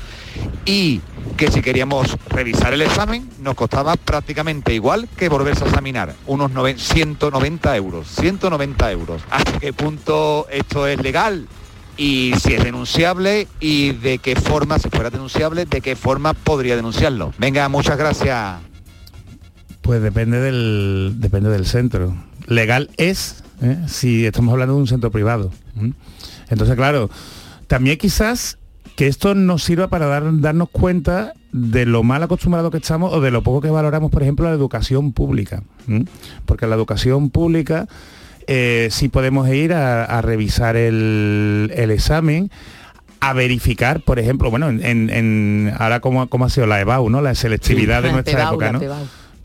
[0.65, 1.01] Y
[1.37, 6.51] que si queríamos revisar el examen, nos costaba prácticamente igual que volverse a examinar, unos
[6.53, 9.23] noven- 190 euros, 190 euros.
[9.31, 11.47] ¿Hasta qué punto esto es legal?
[11.99, 16.77] Y si es denunciable y de qué forma, si fuera denunciable, de qué forma podría
[16.77, 17.33] denunciarlo.
[17.39, 18.57] Venga, muchas gracias.
[19.87, 22.15] Pues depende del, depende del centro.
[22.49, 23.79] Legal es ¿eh?
[23.87, 25.53] si estamos hablando de un centro privado.
[26.51, 27.09] Entonces, claro,
[27.69, 28.59] también quizás
[28.97, 33.21] que esto nos sirva para dar- darnos cuenta de lo mal acostumbrado que estamos o
[33.21, 35.63] de lo poco que valoramos, por ejemplo, la educación pública.
[36.47, 37.87] Porque la educación pública
[38.49, 42.51] eh, sí podemos ir a, a revisar el, el examen,
[43.21, 47.23] a verificar, por ejemplo, bueno, en, ahora como, como ha sido la EBAU, ¿no?
[47.23, 48.79] La selectividad de nuestra Pebau, época, ¿no?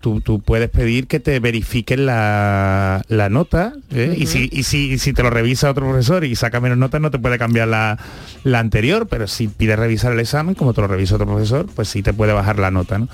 [0.02, 4.16] Tú, tú puedes pedir que te verifiquen la, la nota ¿eh?
[4.18, 7.00] y, si, y, si, y si te lo revisa otro profesor y saca menos notas
[7.00, 8.00] no te puede cambiar la,
[8.44, 11.88] la anterior, pero si pides revisar el examen, como te lo revisa otro profesor, pues
[11.88, 12.98] sí te puede bajar la nota.
[12.98, 13.08] ¿no?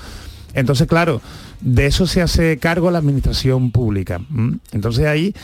[0.54, 1.21] Entonces, claro,
[1.62, 4.21] de eso se hace cargo la administración pública.
[4.71, 5.36] Entonces ahí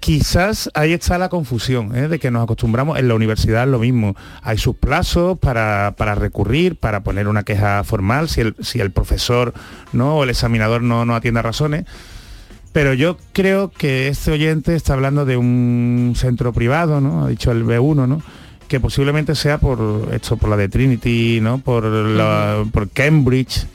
[0.00, 2.08] quizás ahí está la confusión, ¿eh?
[2.08, 6.14] de que nos acostumbramos, en la universidad es lo mismo, hay sus plazos para, para
[6.14, 9.52] recurrir, para poner una queja formal, si el, si el profesor
[9.92, 10.16] ¿no?
[10.16, 11.84] o el examinador no, no atiende a razones,
[12.72, 17.24] pero yo creo que este oyente está hablando de un centro privado, ¿no?
[17.24, 18.22] Ha dicho el B1, ¿no?
[18.68, 21.58] Que posiblemente sea por esto, por la de Trinity, ¿no?
[21.58, 23.66] Por, la, por Cambridge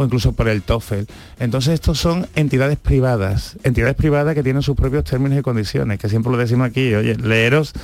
[0.00, 1.04] o incluso por el TOEFL.
[1.38, 6.08] Entonces estos son entidades privadas, entidades privadas que tienen sus propios términos y condiciones, que
[6.08, 7.74] siempre lo decimos aquí, oye, leeros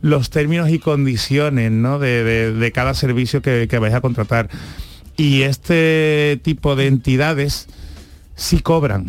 [0.00, 1.98] los términos y condiciones ¿no?
[1.98, 4.48] de, cada servicio que, que vais a contratar.
[5.16, 7.66] Y este tipo de entidades
[8.36, 9.06] sí cobran.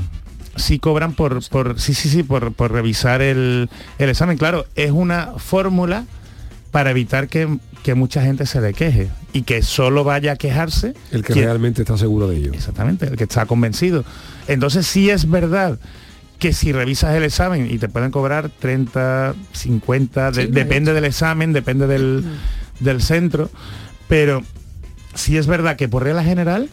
[0.56, 4.38] Sí cobran por, por sí, sí, sí, por, revisar el examen.
[4.38, 6.06] Claro, es una fórmula
[6.76, 10.94] para evitar que, que mucha gente se le queje y que solo vaya a quejarse
[11.10, 12.52] El que quien- realmente está seguro de ello.
[12.54, 14.04] Exactamente, el que está convencido.
[14.50, 15.80] Entonces sí es verdad
[16.38, 20.92] que si revisas el examen y te pueden cobrar 30, 50, de- Sí, me depende
[20.92, 22.26] del examen, depende del,
[22.82, 23.50] del centro,
[24.10, 24.44] pero
[25.14, 26.70] sí es verdad que por regla general,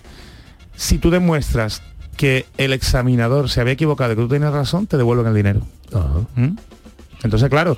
[0.75, 1.81] si tú demuestras
[2.17, 5.61] que el examinador se había equivocado y que tú tienes razón, te devuelven el dinero.
[6.35, 6.57] ¿Mm?
[7.23, 7.77] Entonces, claro,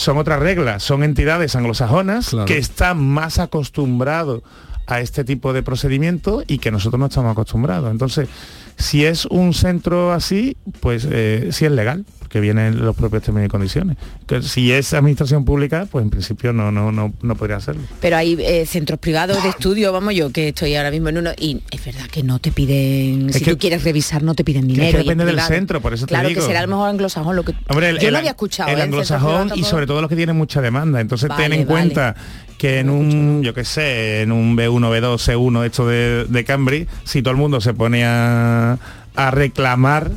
[0.00, 4.42] son otras reglas, son entidades anglosajonas que están más acostumbrados
[4.86, 7.90] a este tipo de procedimiento y que nosotros no estamos acostumbrados.
[7.90, 8.28] Entonces,
[8.76, 13.48] si es un centro así, pues eh, sí es legal, porque vienen los propios términos
[13.48, 13.96] y condiciones.
[14.28, 17.82] Que si es administración pública, pues en principio no, no, no, no podría hacerlo.
[18.00, 21.30] Pero hay eh, centros privados de estudio, vamos yo, que estoy ahora mismo en uno,
[21.36, 24.44] y es verdad que no te piden, Es si que- tú quieres revisar, no te
[24.44, 24.98] piden que es que dinero.
[25.00, 25.48] es depende del privado.
[25.54, 26.40] centro, por eso te Claro digo.
[26.40, 27.52] que será a lo mejor anglosajón lo que...
[27.68, 28.70] Hombre, el, yo el- no había escuchado.
[28.70, 28.82] el ¿eh?
[28.82, 31.00] anglosajón y sobre todo los que tienen mucha demanda.
[31.00, 31.66] Entonces Vale, ten en vale.
[31.68, 32.14] cuenta
[32.58, 36.86] que en un, yo qué sé, en un B1, B2, C1, esto de, de Cambridge,
[37.02, 38.78] si todo el mundo se pone a,
[39.16, 40.12] a reclamar,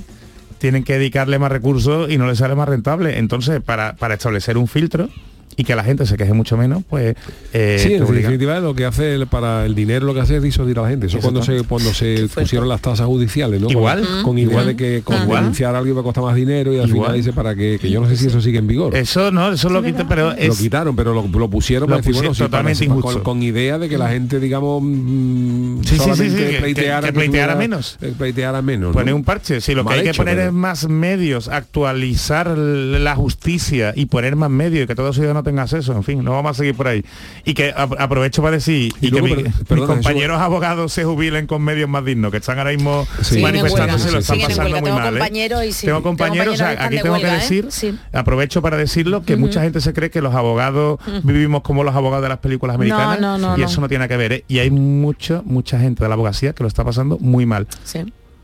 [0.63, 3.19] tienen que dedicarle más recursos y no les sale más rentable.
[3.19, 5.09] Entonces, para, para establecer un filtro
[5.57, 7.15] y que la gente se queje mucho menos, pues...
[7.53, 10.43] eh, Sí, en definitiva lo que hace el- para el dinero lo que hace es
[10.43, 11.07] disuadir a la gente.
[11.07, 13.69] Eso cuando se cuando se pusieron las tasas judiciales, ¿no?
[13.69, 14.01] Igual.
[14.05, 14.65] Con, con idea Igual.
[14.67, 15.39] de que con Igual.
[15.41, 17.07] denunciar a alguien va a costar más dinero y al Igual.
[17.11, 18.95] final dice para que, que yo no sé si eso sigue en vigor.
[18.95, 20.57] Eso no, eso lo quita, pero lo es...
[20.57, 23.23] quitaron, pero lo, lo pusieron Lo para decir, pusieron bueno, sí, para- totalmente con- injusto.
[23.23, 27.07] con, idea de que la gente, digamos, mm, Sí, sí, sí, solamente sí, que- pleiteara,
[27.07, 27.97] que pleiteara menos.
[28.01, 28.89] eh, pleiteara menos.
[28.89, 28.93] ¿no?
[28.93, 29.61] Poner un parche.
[29.61, 34.35] Si lo que hay que poner pero- es más medios, actualizar la justicia y poner
[34.35, 36.87] más medios y que todo ciudadano tenga acceso, en fin, no vamos a seguir por
[36.87, 37.03] ahí.
[37.45, 41.03] Y que ap- aprovecho para decir y, Y luego, que mi- mis compañeros abogados se
[41.03, 43.39] jubilen con medios más dignos, que están ahora mismo Sí.
[43.41, 45.15] manifestándose, lo están pasando muy Tengo mal.
[45.15, 45.19] ¿eh?
[45.19, 47.39] compañeros y sí, Tengo tengo compañeros, o sea, aquí tengo huelga, que ¿eh?
[47.39, 47.97] decir, Sí.
[48.11, 52.23] aprovecho para decirlo, que mucha gente se cree que los abogados vivimos como los abogados
[52.23, 54.31] de las películas americanas no, no, y eso no tiene que ver.
[54.33, 54.45] ¿eh?
[54.47, 57.67] Y hay mucha, mucha gente de la abogacía que lo está pasando muy mal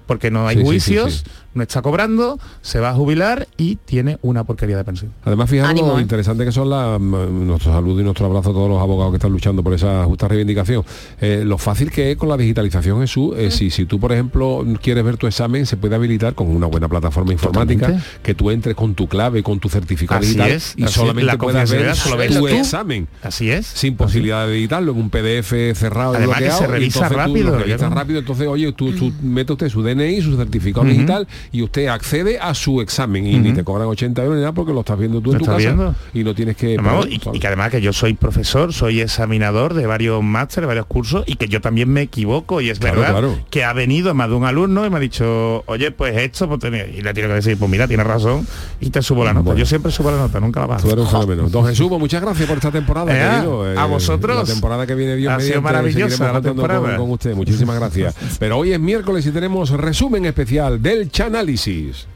[0.05, 3.75] porque no hay Sí, sí, juicios, sí, no está cobrando, se va a jubilar y
[3.77, 5.13] tiene una porquería de pensión.
[5.23, 6.01] Además, fijaros lo ¿eh?
[6.01, 9.17] interesante que son las mm, nuestro saludo y nuestro abrazo a todos los abogados que
[9.17, 10.83] están luchando por esa justa reivindicación.
[11.21, 14.65] Eh, lo fácil que es con la digitalización, Jesús, eh, si, si tú, por ejemplo,
[14.81, 18.07] quieres ver tu examen, se puede habilitar con una buena plataforma informática, Totalmente.
[18.23, 21.37] que tú entres con tu clave, con tu certificado Así digital es, y solamente La
[21.37, 22.47] puedas ver solo ves tu tú.
[22.47, 23.07] examen.
[23.23, 23.65] Así es.
[23.65, 26.59] Sin posibilidad de editarlo en un PDF cerrado y Además que bloqueado.
[26.59, 29.81] se revisa y entonces tú rápido, lo rápido, entonces, oye, tú, tú mete usted su
[29.81, 34.21] DNI, su certificado digital y usted accede a su examen y ni te cobran 80
[34.21, 35.95] euros ni nada porque lo estás viendo tú ¿Lo en tu casa viendo?
[36.13, 39.73] y no tienes que Vamos, pagar, y, que además que yo soy profesor, soy examinador
[39.73, 43.11] de varios másteres, varios cursos y que yo también me equivoco y es Claro, verdad
[43.19, 43.39] claro.
[43.49, 46.59] que ha venido más de un alumno y me ha dicho, oye, pues esto, pues
[46.59, 46.87] tenía-".
[46.87, 48.45] y le tiene que decir, pues mira, tienes razón
[48.79, 49.53] y te subo la nota.
[49.55, 50.81] Yo siempre subo la nota, nunca la bajo.
[50.83, 51.49] Tú eres un fenómeno.
[51.49, 53.65] Don Jesús, pues muchas gracias por esta temporada, Eh, querido.
[53.79, 54.37] a vosotros.
[54.37, 56.79] La temporada que viene Dios Ha sido maravillosa la temporada.
[56.95, 57.35] Con, con usted.
[57.35, 58.15] Muchísimas gracias.
[58.39, 62.07] Pero hoy es miércoles y tenemos resumen especial del Chanálisis.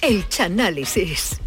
[0.00, 1.40] El Chanálisis.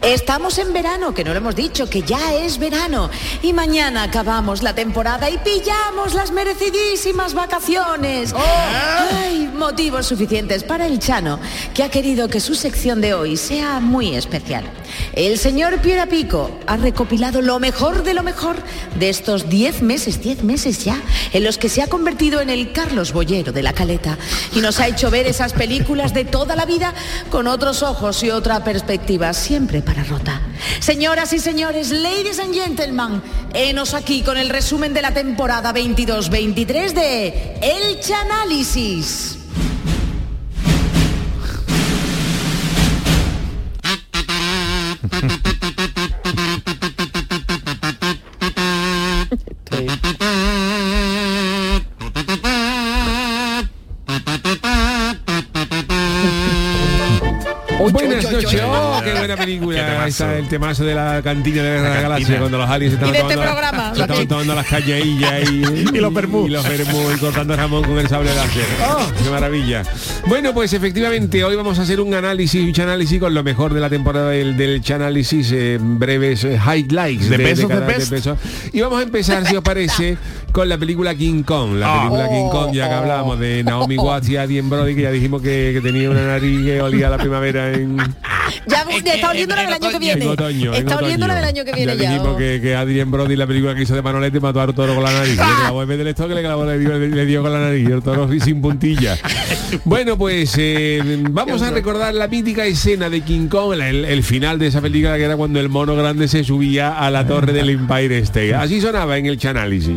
[0.00, 3.10] Estamos en verano, que no lo hemos dicho, que ya es verano.
[3.42, 8.32] Y mañana acabamos la temporada y pillamos las merecidísimas vacaciones.
[8.32, 11.40] Hay motivos suficientes para el Chano,
[11.74, 14.64] que ha querido que su sección de hoy sea muy especial.
[15.12, 18.56] El señor Piera Pico ha recopilado lo mejor de lo mejor
[18.98, 21.00] de estos 10 meses, 10 meses ya,
[21.32, 24.18] en los que se ha convertido en el Carlos Bollero de la Caleta
[24.54, 26.94] y nos ha hecho ver esas películas de toda la vida
[27.30, 30.40] con otros ojos y otra perspectiva, siempre para Rota.
[30.80, 33.22] Señoras y señores, ladies and gentlemen,
[33.54, 39.38] enos aquí con el resumen de la temporada 22-23 de El Chanálisis.
[58.46, 60.02] Pinocho, qué buena película.
[60.02, 63.18] Ahí está el temazo de la cantina de la, galaxia cuando los aliens estaban Y
[63.18, 63.94] de este tomando, programa.
[63.94, 65.56] se estaban tomando las cañadillas y,
[65.94, 68.64] y los vermú y los vermú y cortando jamón con el sable láser.
[68.88, 69.82] ¡Oh, qué maravilla!
[70.26, 73.80] Bueno, pues efectivamente hoy vamos a hacer un análisis, un análisis con lo mejor de
[73.80, 78.10] la temporada del, del Chanálisis, eh, breves eh, highlights The best of the cada- best.
[78.10, 78.36] peso.
[78.72, 80.16] Y vamos a empezar, si os parece,
[80.52, 81.74] con la película King Kong.
[81.74, 81.98] La Ah.
[82.00, 82.98] película King Kong, ya que Oh.
[82.98, 86.64] hablábamos de Naomi Watts y Adrien Brody, que ya dijimos que, que tenía una nariz
[86.64, 87.96] que olía a la primavera en,
[88.66, 90.24] Ya está oliendo la del año que viene.
[90.24, 91.34] Está oliendo la otoño.
[91.34, 92.10] del año que viene ya.
[92.12, 95.04] dijimos que, que Adrien Brody, la película que hizo de Manolete, mató al toro con
[95.04, 95.36] la nariz.
[95.36, 97.88] Le clavó en vez del esto que le clavó, le dio con la nariz.
[97.88, 99.16] El toro sin puntilla.
[99.84, 104.58] Bueno, pues eh, vamos a recordar la mítica escena de King Kong, el, el final
[104.58, 107.70] de esa película que era cuando el mono grande se subía a la torre del
[107.70, 108.54] Empire State.
[108.54, 109.96] Así sonaba en el Chanálisis.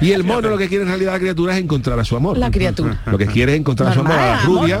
[0.00, 2.38] Y el mono lo que quiere en realidad la criatura es encontrar a su amor.
[2.38, 3.00] La criatura.
[3.06, 4.80] Lo que quiere es encontrar a su amor a la rubia,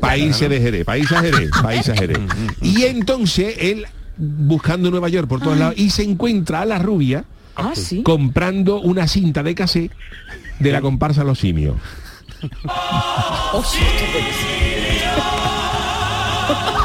[0.00, 2.18] países de Jerez, países a Jerez, países a Jerez.
[2.60, 3.86] Y entonces él
[4.16, 7.24] buscando Nueva York por todos lados y se encuentra a la rubia
[7.56, 8.02] Ah, sí.
[8.02, 9.92] comprando una cinta de cassette
[10.58, 11.76] de la comparsa Los Simios.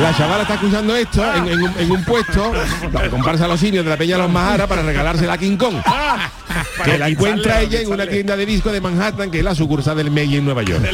[0.00, 2.52] La chavala está escuchando esto en, en un, en un puesto,
[2.92, 5.76] la comparsa Los Simios de la Peña Los Majara para regalársela a King Kong.
[6.84, 9.96] Que la encuentra ella en una tienda de disco de Manhattan, que es la sucursal
[9.98, 10.82] del May en Nueva York.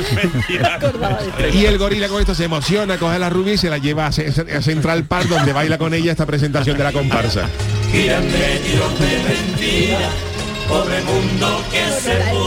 [1.52, 4.06] Y el gorila con esto se emociona, coge a la rubia y se la lleva
[4.06, 7.48] a, a Central Park donde baila con ella esta presentación de la comparsa.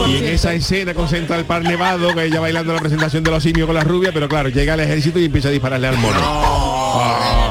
[0.08, 3.42] Y en esa escena con Central Park Nevado, que ella bailando la presentación de los
[3.42, 6.18] simios con la rubia, pero claro, llega el ejército y empieza a dispararle al mono.
[6.22, 7.50] Ah.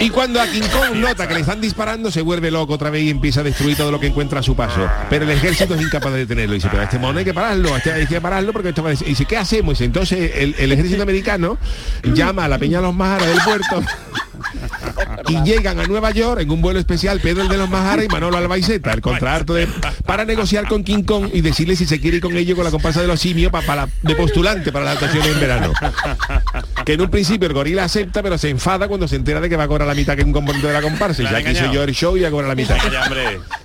[0.00, 3.04] Y cuando a King Kong nota que le están disparando, se vuelve loco otra vez
[3.04, 4.88] y empieza a destruir todo lo que encuentra a su paso.
[5.08, 6.54] Pero el ejército es incapaz de detenerlo.
[6.54, 8.82] Y dice, pero a este mono hay que pararlo, este hay que pararlo porque esto
[8.82, 9.06] va a decir-".
[9.06, 9.70] Y dice, ¿qué hacemos?
[9.70, 11.58] Y dice, entonces el, el ejército americano
[12.12, 13.82] llama a la Peña de los Maharas del puerto
[15.28, 18.08] y llegan a Nueva York en un vuelo especial Pedro el de los Maharas y
[18.08, 19.66] Manolo Albaiceta, el contrato de,
[20.06, 22.70] para negociar con King Kong y decirle si se quiere ir con ellos con la
[22.70, 25.72] comparsa de los simios pa- para, de postulante para las actuaciones en verano.
[26.84, 29.56] Que en un principio el gorila acepta, pero se enfada cuando se entera de que
[29.56, 31.22] va a cobrar la mitad que un componente de la comparsa.
[31.22, 32.76] Y ya aquí soy yo el show y a cobrar la mitad.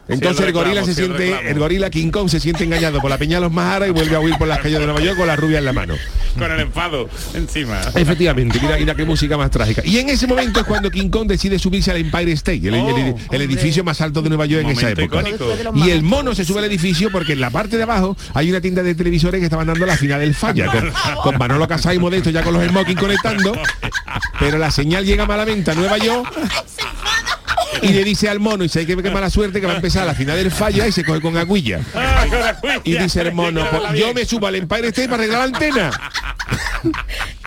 [0.10, 3.18] Entonces Sí, el gorila se siente, el gorila King Kong se siente engañado por la
[3.18, 5.28] peña de los Maharas y vuelve a huir por las calles de Nueva York con
[5.28, 5.96] la rubia en la mano.
[6.38, 7.80] Con el enfado encima.
[7.96, 9.82] Efectivamente, mira, mira qué música más trágica.
[9.86, 13.16] Y en ese momento es cuando King Kong decide subirse al Empire State, el, el-
[13.32, 15.22] el edificio más alto de Nueva York en esa época.
[15.22, 15.46] icónico.
[15.76, 18.62] Y el mono se sube al edificio porque en la parte de abajo hay una
[18.62, 20.92] tienda de televisores que estaban dando la final del falla, con,
[21.24, 23.54] con Manolo Casá y Modesto ya con los smoking conectando,
[24.40, 26.32] pero la señal llega malamente a Nueva York
[27.82, 30.06] y le dice al mono, y sé que qué mala suerte que va a empezar
[30.06, 31.80] la final del falla y se coge con aguilla.
[32.84, 35.92] Y dice el mono, "Pues yo me subo al Empire State para arreglar la antena.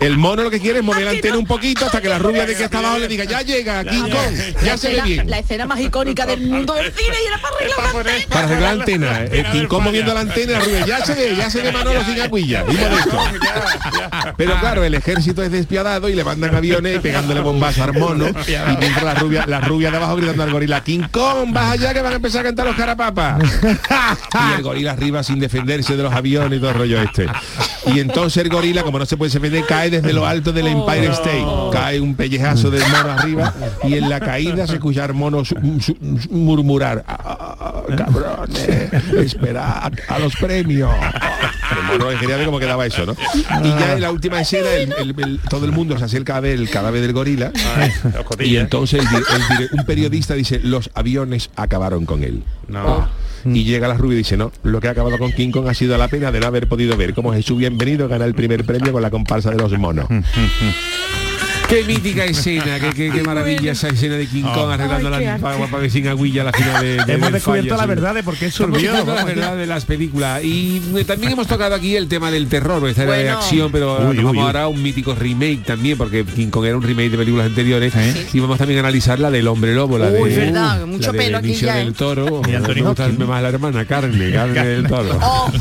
[0.00, 2.46] El mono lo que quiere es mover la antena un poquito hasta que la rubia
[2.46, 5.30] de que está abajo le diga, ya llega, King Kong, ya se ve escena- bien.
[5.30, 8.26] La escena más icónica del mundo del cine y era para arreglar la antena.
[8.28, 9.18] Para arreglar la antena.
[9.24, 11.72] El King Kong moviendo la antena y la rubia, ya se ve, ya se ve
[11.72, 12.64] Manolo sin aguilla.
[14.36, 18.26] Pero claro, el ejército es despiadado y le mandan aviones y pegándole bombazos al mono.
[18.28, 21.92] Y mientras la rubia, la rubia de abajo gritando al gorila, King Kong, vas allá
[21.94, 23.42] que van a empezar a cantar los carapapas.
[23.62, 27.26] y el gorila arriba sin defenderse de los aviones y todo el rollo este.
[27.94, 31.06] Y entonces el gorila, como no se puede defender, cae desde lo alto del Empire
[31.08, 31.44] State.
[31.72, 35.54] Cae un pellejazo del mono arriba y en la caída se escucha al mono su-
[35.80, 37.04] su- su- murmurar.
[37.06, 40.90] "Ah, cabrones, esperad a los premios.
[41.70, 43.14] El mono quería ver cómo quedaba eso, ¿no?
[43.64, 46.40] Y ya en la última escena el- el- el- todo el mundo se acerca a
[46.40, 47.52] ver el cadáver del gorila.
[48.40, 49.04] Y entonces
[49.72, 52.42] un periodista dice, los aviones acabaron con él.
[52.68, 53.08] No.
[53.44, 55.74] Y llega la rubia y dice, no, lo que ha acabado con King Kong ha
[55.74, 58.92] sido la pena de no haber podido ver cómo Jesús bienvenido gana el primer premio
[58.92, 60.06] con la comparsa de los monos.
[61.68, 65.38] Qué mítica escena, qué, qué- qué maravilla esa escena de King Kong arreglando Ay, la
[65.38, 68.36] para ver sin aguilla la final de, de Hemos descubierto falla, la verdad de por
[68.38, 68.92] qué surgió.
[69.04, 72.88] la verdad de las películas y eh, también hemos tocado aquí el tema del terror
[72.88, 73.38] esta era de Bueno.
[73.38, 76.64] acción pero Uy, nos vamos uy, ahora a un mítico remake también porque King Kong
[76.64, 77.92] era un remake de películas anteriores
[78.32, 81.18] y vamos también a analizar la del hombre lobo la de verdad, mucho la de
[81.18, 81.84] pelo aquí ya, ¿eh?
[81.84, 83.28] del Toro Y Anthony me gusta Hopkins.
[83.28, 85.52] más la hermana Carne Carne del Toro Oh,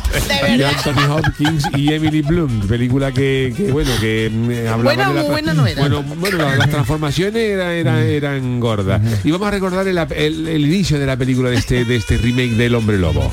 [0.57, 0.65] de.
[0.65, 5.21] Anthony Hopkins y Emily Blunt película que, que, bueno que mm, hablaba Buena de la
[5.23, 5.81] tra- buena no era.
[5.81, 9.01] bueno bueno la- las transformaciones era- era- eran gordas.
[9.23, 12.17] Y vamos a recordar el, el- el inicio de la película de este de este
[12.17, 13.31] remake del hombre lobo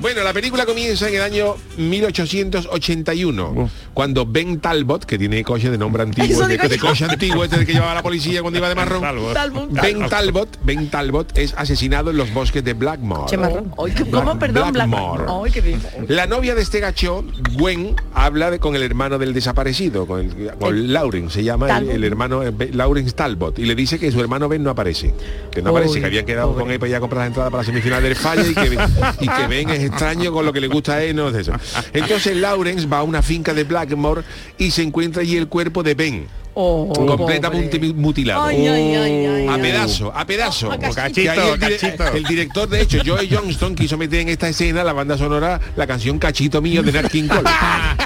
[0.00, 5.78] Bueno, la película comienza en el año 1881, cuando Ben Talbot, que tiene coche de
[5.78, 9.00] nombre antiguo, de, de coche antiguo, este que llevaba la policía cuando iba de marrón.
[9.34, 9.72] Talbot.
[9.72, 13.30] Ben Talbot, Ben Talbot es asesinado en los bosques de Blackmore.
[14.10, 14.38] ¿Cómo?
[14.38, 15.50] Perdón, Black- Blackmore.
[15.50, 15.76] Qué.
[16.08, 17.24] La novia de este gacho,
[17.54, 21.90] Gwen, habla de, con el hermano del desaparecido, con, el, con Lauren, se llama el,
[21.90, 25.14] el hermano eh, Lawrence Talbot, y le dice que su hermano Ben no aparece,
[25.50, 27.50] que no aparece, Uy, que habían quedado con él para ir a comprar las entradas
[27.50, 28.78] para la semifinal del Falla y que,
[29.24, 31.52] y que Ben es extraño con lo que le gusta a él, no es eso.
[31.92, 34.22] Entonces Lawrence va a una finca de Blackmore
[34.58, 36.26] y se encuentra allí el cuerpo de Ben.
[36.58, 37.92] Oh, completamente pobre.
[37.92, 38.44] mutilado.
[38.44, 40.72] Ay, ay, ay, ay, a pedazo, a pedazo.
[40.72, 41.30] A cachito.
[41.32, 42.06] El, dire- Cachito.
[42.14, 45.86] el director, de hecho, Joey Johnston, quiso meter en esta escena la banda sonora la
[45.86, 47.42] canción Cachito Mío de Nat King Cole.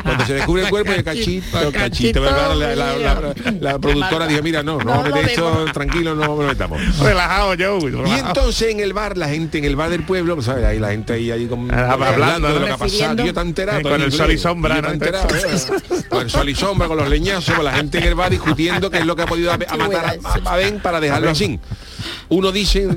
[0.02, 4.42] Cuando se descubre el cuerpo de Cachito, Cachito, claro, la, la- la- la productora dijo,
[4.42, 6.80] mira, no, no, No esto tranquilo, no lo metamos.
[6.98, 7.78] Relajado, yo.
[7.78, 10.64] Y entonces en el bar, la gente, en el bar del pueblo, pues, ¿sabes?
[10.64, 13.24] Ahí la gente ahí, ahí con- Ah, hablando, de lo que ha pasado.
[13.24, 13.82] Yo tan enterado.
[13.82, 14.82] Con el sol y sombra, ¿eh?
[16.08, 18.90] Con el sol y sombra, con los leñazos, con la gente en el bar discutiendo
[18.90, 21.58] qué es lo que ha podido a, a matar a, a Ben para dejarlo así.
[22.30, 22.88] Uno dice,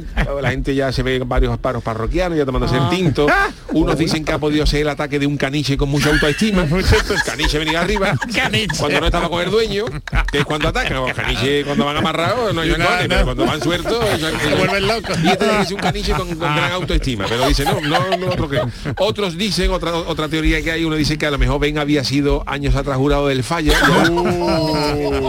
[0.41, 3.27] la gente ya se ve varios paros parroquianos ya tomándose el tinto.
[3.71, 6.63] Unos dicen que ha podido ser el ataque de un caniche con mucha autoestima.
[6.63, 8.13] El caniche venía arriba.
[8.77, 9.85] Cuando no estaba con el dueño,
[10.31, 10.93] que es cuando atacan.
[10.93, 13.07] Los caniches cuando van amarrados no hay No, cojones, no.
[13.09, 15.17] pero cuando van sueltos Se vuelven locos.
[15.23, 18.49] Y este es un caniche con, con gran autoestima, pero dice, no, no, no, otro
[18.49, 18.61] que.
[18.97, 22.03] Otros dicen, otra, otra teoría que hay, uno dice que a lo mejor Ben había
[22.03, 23.73] sido años atrás jurado del falla.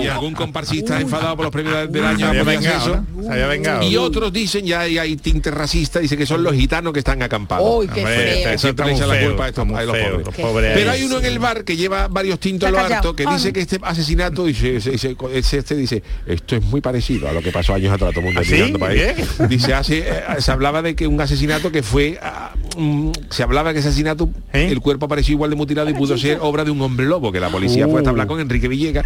[0.05, 3.05] Y algún comparsista enfadado por los premios del año Se había podía hacer vengado, eso.
[3.17, 3.23] ¿no?
[3.23, 3.83] Se había vengado.
[3.83, 7.23] Y otros dicen, ya hay, hay tinte racista, dice que son los gitanos que están
[7.23, 7.67] acampados.
[7.79, 8.51] Uy, qué Hombre, feo.
[8.51, 9.97] eso Siempre está le muy echan la feo, culpa a estos- está muy a los
[9.97, 10.27] feo, pobres.
[10.27, 13.15] los pobres Pero hay uno en el bar que lleva varios tintos a lo harto
[13.17, 17.51] que dice que este asesinato dice, este dice esto es muy parecido a lo que
[17.53, 18.73] pasó años atrás todo el mundo ¿Ah, sí?
[18.79, 18.99] para ahí.
[18.99, 19.15] ¿Bien?
[19.49, 23.73] dice hace eh, se hablaba de que un asesinato que fue ah, mm, se hablaba
[23.73, 24.69] que ese asesinato ¿Eh?
[24.71, 27.41] el cuerpo apareció igual de mutilado y pudo ser obra de un hombre lobo que
[27.41, 29.05] la policía fue hasta hablar con Enrique Villegas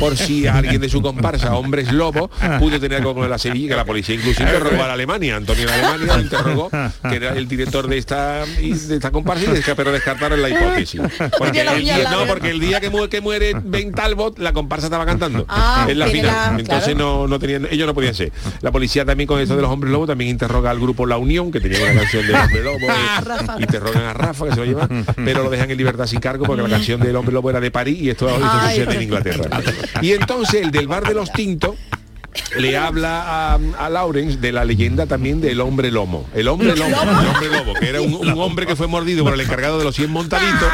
[0.00, 3.76] por si alguien de su comparsa hombres lobo pudo tener algo con la Sevilla que
[3.76, 7.46] la policía incluso interrogó a la Alemania Antonio de Alemania lo interrogó que era el
[7.48, 11.00] director de esta y de esta comparsa y pero descartaron la hipótesis
[11.38, 14.86] porque el día, no porque el día que muere, que muere Ben Talbot la comparsa
[14.86, 16.98] estaba cantando Ah, en la final la- entonces claro.
[17.22, 18.32] no, no tenían ellos no podían ser.
[18.60, 21.50] La policía también con esto de los hombres lobo también interroga al grupo La Unión
[21.52, 24.88] que tenía una canción del hombre lobo eh, interrogan a Rafa que se lo lleva
[25.16, 27.70] pero lo dejan en libertad sin cargo porque la canción del hombre lobo era de
[27.70, 28.78] París y esto, esto Ay.
[28.78, 29.60] sucede en Inglaterra.
[30.00, 31.76] Y entonces el del bar de los tintos
[32.56, 33.22] le habla
[33.54, 36.26] a, a Lawrence de la leyenda también del hombre lomo.
[36.34, 39.34] El hombre lomo, el hombre lobo, que era un, un hombre que fue mordido por
[39.34, 40.68] el encargado de los 100 montaditos,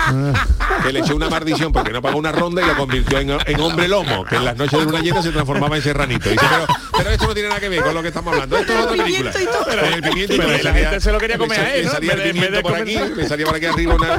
[0.85, 3.61] que le echó una maldición porque no pagó una ronda y lo convirtió en, en
[3.61, 6.29] hombre lomo, que en las noches de luna llena se transformaba en serranito.
[6.31, 8.57] Dice, pero, pero esto no tiene nada que ver con lo que estamos hablando.
[8.59, 9.33] Esto es otra película.
[9.91, 11.93] Y el pimiento y Pero la gente se lo quería comer a él, le ¿no?
[11.93, 12.97] salía el pimiento por aquí,
[13.29, 14.17] salía por aquí arriba una-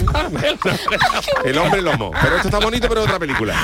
[1.46, 2.12] el hombre lomo.
[2.22, 3.56] Pero esto está bonito, pero es otra película.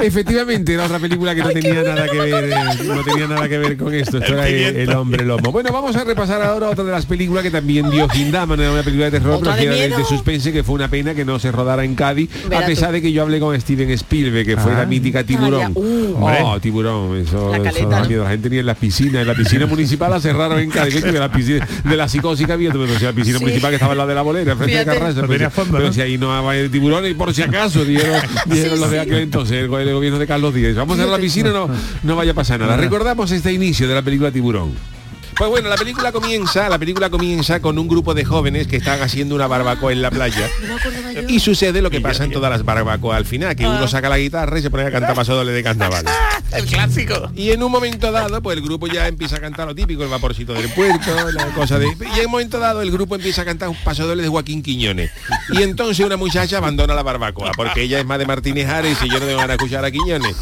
[0.00, 2.54] Efectivamente, era otra película que no tenía nada que ver, eh,
[2.84, 4.18] no tenía nada que ver con esto.
[4.18, 5.52] Esto El era el, hombre lomo.
[5.52, 8.72] Bueno, vamos a repasar ahora otra de las películas que también dio Gindama, no era
[8.72, 11.14] una película de terror, pero que de era de, de suspense, que fue una pena
[11.14, 12.94] que no se rodara en Cádiz, Verá a pesar tú.
[12.94, 14.78] de que yo hablé con Steven Spielberg, que fue Ah.
[14.80, 15.62] la mítica tiburón.
[15.62, 15.70] Ah.
[15.74, 16.16] Uh.
[16.44, 18.06] oh, tiburón, eso, La eso da ¿no?
[18.08, 18.24] miedo.
[18.24, 21.12] La gente ni en las piscinas, en la piscina municipal la cerraron en Cádiz, que
[21.12, 23.44] la piscina de la psicosis que había, pero si la piscina Sí.
[23.44, 24.90] municipal que estaba al lado de la bolera, frente Fíjate.
[24.90, 25.92] de Carrasco, No pero, fondo, pero ¿no?
[25.92, 28.96] si ahí no va el tiburón y por si acaso dijeron, dijeron Sí, los de
[28.96, 29.02] sí.
[29.02, 30.74] aquel entonces, el, el gobierno de Carlos Díaz.
[30.74, 31.68] Vamos a cerrar la piscina, no,
[32.02, 32.76] no vaya a pasar nada.
[32.96, 34.74] Recordamos este inicio de la película Tiburón.
[35.36, 39.02] Pues bueno, la película comienza, la película comienza con un grupo de jóvenes que están
[39.02, 40.48] haciendo una barbacoa en la playa.
[41.28, 44.18] Y sucede lo que pasa en todas las barbacoas al final, que uno saca la
[44.18, 46.06] guitarra y se pone a cantar pasodoble de carnaval.
[46.52, 47.30] El clásico.
[47.34, 50.08] Y en un momento dado, pues el grupo ya empieza a cantar lo típico, el
[50.08, 51.86] vaporcito del puerto, la cosa de.
[51.86, 55.10] Y en un momento dado el grupo empieza a cantar un pasodoble de Joaquín Quiñones.
[55.50, 59.08] Y entonces una muchacha abandona la barbacoa, porque ella es más de Martínez Ares y
[59.08, 60.36] yo no tengo ganas de escuchar a Quiñones.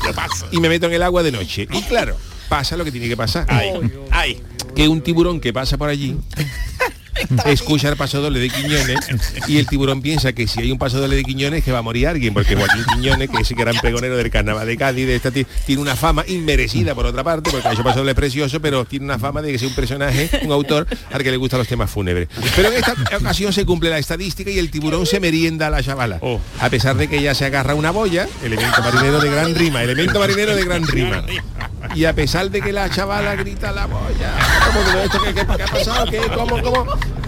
[0.52, 1.66] Y me meto en el agua de noche.
[1.72, 2.16] Y claro,
[2.56, 3.46] pasa lo que tiene que pasar.
[3.48, 3.70] Ay,
[4.12, 4.40] ay.
[4.76, 6.16] Que un tiburón que pasa por allí
[7.46, 8.98] escucha el paso doble de Quiñones
[9.46, 11.82] y el tiburón piensa que si hay un paso doble de Quiñones que va a
[11.82, 15.14] morir alguien porque Joaquín Quiñones que es el gran pregonero del carnaval de Cádiz de
[15.14, 18.60] esta ti- tiene una fama inmerecida por otra parte porque ha hecho paso doble precioso
[18.60, 21.58] pero tiene una fama de que sea un personaje un autor al que le gustan
[21.60, 25.20] los temas fúnebres pero en esta ocasión se cumple la estadística y el tiburón se
[25.20, 26.40] merienda a la chavala Oh.
[26.60, 30.18] a pesar de que ella se agarra una boya elemento marinero de gran rima elemento
[30.18, 31.24] marinero de gran rima
[31.94, 34.32] y a pesar de que la chavala grita la boya
[34.66, 36.06] ¿cómo que qué, qué- qué ha pasado?
[36.06, 36.18] ¿Qué?
[36.34, 36.62] ¿Cómo?
[36.62, 36.86] ¿Cómo?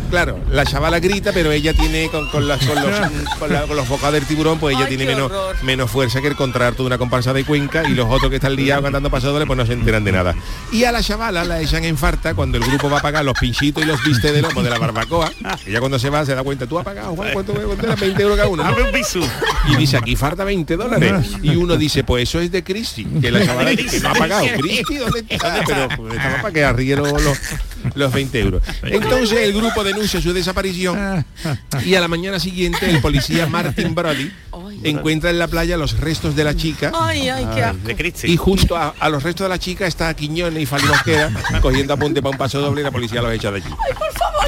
[0.09, 2.95] Claro, la chavala grita, pero ella tiene con, con las- con los,
[3.39, 5.31] con la- con los bocados del tiburón, pues ella tiene menos,
[5.63, 8.55] menos fuerza que el contrato de una comparsa de Cuenca y los otros que están
[8.57, 10.35] liados cantando pasadores pues no se enteran de nada.
[10.73, 13.39] Y a la chavala la echan en farta cuando el grupo va a pagar los
[13.39, 15.31] pinchitos y los viste de lomo de la barbacoa.
[15.67, 17.53] Ella cuando se va se da cuenta, tú has pagado, Juan, ¿cuánto,
[17.83, 17.95] era?
[17.95, 18.65] 20 euros cada uno.
[18.65, 18.77] ¿no?
[19.69, 21.27] Y dice, aquí falta 20 dólares.
[21.43, 24.15] Y uno dice, pues eso es de Cristi, que la chavala dice que no ha
[24.15, 24.47] pagado.
[24.59, 25.63] Cristi, ¿dónde está?
[25.67, 27.39] Pero pues, estaba para que arrie los, los,
[27.95, 28.63] los 20 euros.
[28.83, 31.25] Entonces el grupo denuncia su desaparición.
[31.85, 34.31] Y a la mañana siguiente el policía Martin Brody
[34.91, 38.27] encuentra en la playa los restos de la chica Ay, ay, qué asco.
[38.27, 41.31] y junto a, a los restos de la chica está Quiñones y Fali Mosquera
[41.63, 43.69] cogiendo apunte para un paso doble y la policía los echa de allí.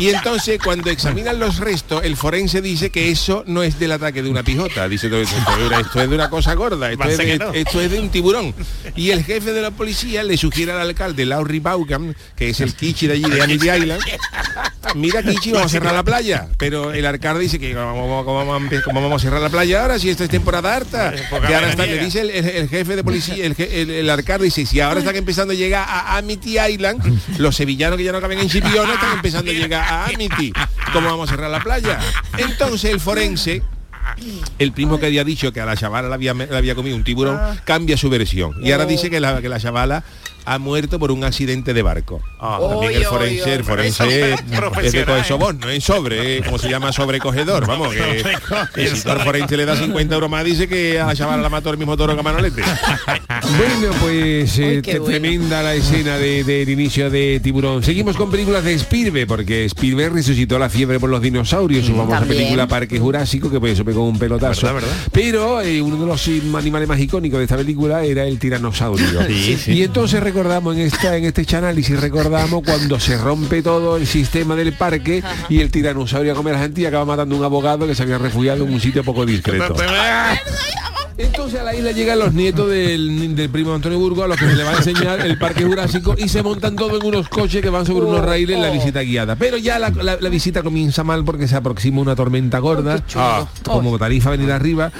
[0.01, 4.22] Y entonces cuando examinan los restos, el forense dice que eso no es del ataque
[4.22, 4.89] de una pijota.
[4.89, 7.39] Dice, esto, esto es una- esto es de una cosa gorda, esto es, de, que
[7.39, 7.53] no.
[7.53, 8.55] esto es de un tiburón.
[8.95, 12.74] Y el jefe de la policía le sugiere al alcalde Laurie Vaughan, que es el
[12.74, 14.01] Kichi de allí de Amity Island,
[14.95, 16.47] mira Kichi, vamos a cerrar la playa.
[16.59, 19.82] Pero el alcalde dice que cómo, cómo- cómo vamos, cómo vamos a cerrar la playa
[19.82, 21.12] ahora si esto es temporada harta.
[21.12, 24.66] Que ahora está, le dice el, el- el jefe de policía, el- el alcalde dice,
[24.66, 27.03] si ahora están empezando a llegar a Amity Island,
[27.39, 30.53] los sevillanos que ya no caben en Chipiona están empezando a llegar a Amity.
[30.93, 31.99] ¿Cómo vamos a cerrar la playa?
[32.37, 33.62] Entonces el forense
[34.59, 36.15] el primo que había dicho que a la chavala le
[36.57, 38.55] había, comido un tiburón cambia su versión.
[38.63, 40.05] Y ahora dice que la, que la chavala
[40.49, 42.23] ha muerto por un accidente de barco.
[42.41, 44.41] También el forense, el forense es
[44.83, 45.05] es de
[45.77, 48.25] es sobre, eh, como se llama sobrecogedor, vamos, que,
[48.75, 51.51] que si al forense le da 50 euros más dice que a la chavala la
[51.51, 52.63] mató el mismo toro que a Manolete.
[53.59, 55.05] Bueno, pues eh, bueno.
[55.05, 57.83] tremenda la escena de- del inicio de Tiburón.
[57.83, 62.25] Seguimos con películas de Spielberg, porque Spielberg resucitó la fiebre por los dinosaurios, su famosa
[62.25, 64.67] película Parque Jurásico, que pues eso pegó un pelotazo.
[64.67, 64.97] ¿Verdad, verdad?
[65.13, 69.27] Pero eh, uno de los animales más icónicos de esta película era el tiranosaurio.
[69.27, 69.73] Sí, sí.
[69.73, 74.55] Y entonces recordamos en esta en este análisis recordamos cuando se rompe todo el sistema
[74.55, 77.87] del parque y el tiranosaurio a comer a gente y acaba matando a un abogado
[77.87, 79.75] que se había refugiado en un sitio poco discreto.
[81.19, 84.47] Entonces a la isla llegan los nietos del, del primo Antonio Burgo a los que
[84.49, 87.61] se le va a enseñar el parque jurásico y se montan todos en unos coches
[87.61, 89.35] que van sobre unos raíles en la visita guiada.
[89.35, 93.47] Pero ya la, la- la visita comienza mal porque se aproxima una tormenta gorda, ah,
[93.64, 94.93] como tarifa venir arriba.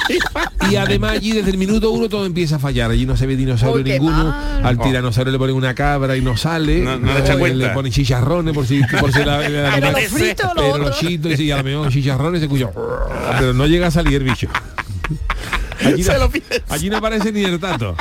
[0.70, 2.90] y además allí desde el minuto uno todo empieza a fallar.
[2.90, 4.24] Allí no se ve dinosaurio qué ninguno.
[4.24, 4.66] mal.
[4.66, 4.82] Al Oh.
[4.82, 6.80] tiranosaurio le ponen una cabra y no sale.
[6.80, 9.48] No- no le echa Eh, le ponen chicharrones por si, por si la,
[9.78, 12.68] lo frito, lo pero los chitos y a lo mejor chicharrones se escucha.
[13.38, 14.48] Pero no llega a salir el bicho.
[15.84, 16.62] Allí, Se no, lo piensa.
[16.68, 17.96] allí no aparece ni el tato.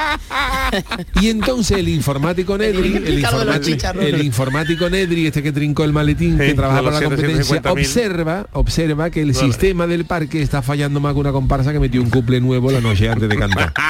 [1.20, 6.38] Y entonces el informático Nedri, el, informático, el informático Nedri, este que trincó el maletín,
[6.38, 7.72] que trabaja para la competencia, 750.000.
[7.72, 9.48] observa, observa que el Vale.
[9.48, 12.82] sistema del parque está fallando más que una comparsa que metió un couple nuevo la
[12.82, 13.74] noche antes de cantar.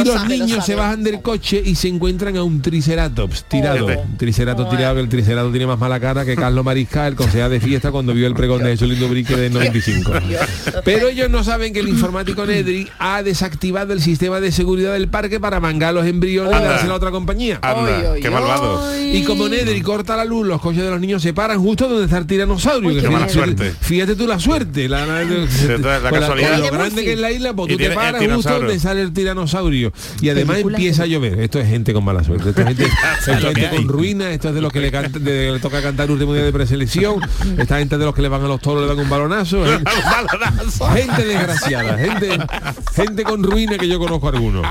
[0.00, 3.86] Y los niños se bajan del coche y se encuentran a un triceratops tirado.
[3.86, 4.00] Oh.
[4.00, 7.48] Un triceratops tirado, que el triceratops tiene más mala cara que Carlos Mariscal, el consejero
[7.48, 10.12] de fiesta cuando vio el pregón de Jesús Lindo Brique del 95.
[10.84, 15.08] Pero ellos no saben que el informático Nedri ha desactivado el sistema de seguridad del
[15.08, 16.68] parque para mangar los embriones y Anda.
[16.70, 17.58] dárselo a otra compañía.
[17.62, 18.82] Anda, qué malvado.
[19.04, 22.04] Y como Nedri corta la luz, los coches de los niños se paran justo donde
[22.04, 22.88] está el tiranosaurio.
[22.90, 23.74] Uy, que qué mala fíjate- suerte.
[23.80, 24.88] Fíjate tú la suerte.
[24.88, 26.50] La, la- la con la- casualidad.
[26.52, 29.02] con lo grande que es la isla, pues Y tú te paras justo donde sale
[29.02, 29.85] el tiranosaurio.
[30.20, 31.40] Y además Película empieza a llover.
[31.40, 32.50] Esto es gente con mala suerte.
[32.50, 32.84] Esto es gente,
[33.26, 36.10] esto con ruina, esto es de los que le, canta- de- de- le toca cantar
[36.10, 37.20] último día de preselección.
[37.58, 39.64] Esta gente de los que le van a los toros le dan un balonazo.
[39.66, 39.90] Gente,
[41.02, 42.38] gente desgraciada, gente,
[42.94, 44.66] gente con ruina que yo conozco algunos.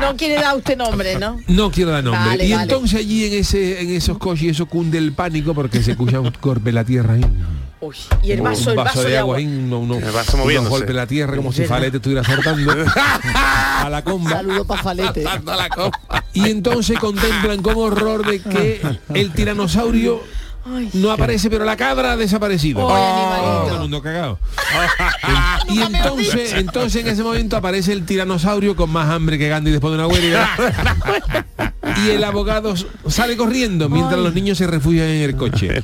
[0.00, 1.38] No quiere dar usted nombre, ¿no?
[1.48, 2.24] No quiero dar nombre.
[2.24, 2.62] Vale, y vale.
[2.64, 6.30] entonces allí en ese en esos coches eso cunde el pánico porque se escucha un
[6.70, 7.24] en la tierra ahí.
[7.80, 9.36] Uy, y el vaso, un el vaso de agua.
[9.36, 10.84] ahí, uno- uno- El vaso moviéndose.
[10.84, 11.64] en la tierra como si.
[11.64, 12.72] Falete estuviera saltando
[13.34, 14.30] a la comba.
[14.30, 15.24] Saludo para Falete.
[16.34, 18.80] Y entonces contemplan con horror de que
[19.14, 20.20] el tiranosaurio
[20.94, 22.80] no aparece, pero la cabra ha desaparecido.
[22.80, 24.38] Todo el mundo cagado.
[25.68, 29.92] y entonces, entonces en ese momento aparece el tiranosaurio con más hambre que Gandhi después
[29.92, 30.50] de una huelga.
[32.04, 32.74] y el abogado
[33.08, 35.82] sale corriendo mientras los niños se refugian en el coche.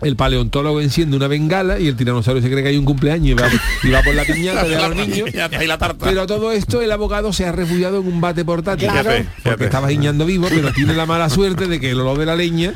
[0.00, 3.34] El paleontólogo enciende una bengala y el tiranosaurio se cree que hay un cumpleaños y
[3.34, 3.48] va,
[3.82, 5.28] y va por la piñata de a los niños.
[5.32, 6.06] Y la tarta.
[6.06, 8.88] Pero a todo esto el abogado se ha refugiado en un bate portátil.
[8.88, 9.10] Claro.
[9.42, 12.36] Porque estaba guiñando vivo, pero tiene la mala suerte de que el olor de la
[12.36, 12.74] leña,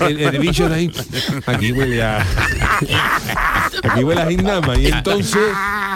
[0.00, 0.92] el, el bicho de ahí,
[1.46, 2.24] aquí huele a.
[3.82, 4.76] Aquí huele a gindama.
[4.78, 5.42] Y entonces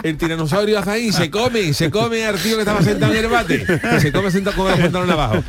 [0.03, 3.27] el tiranosaurio hace ahí, se come, se come al tío que estaba sentado en el
[3.27, 3.65] bate.
[3.65, 5.43] que se come sentado con los pantalones abajo.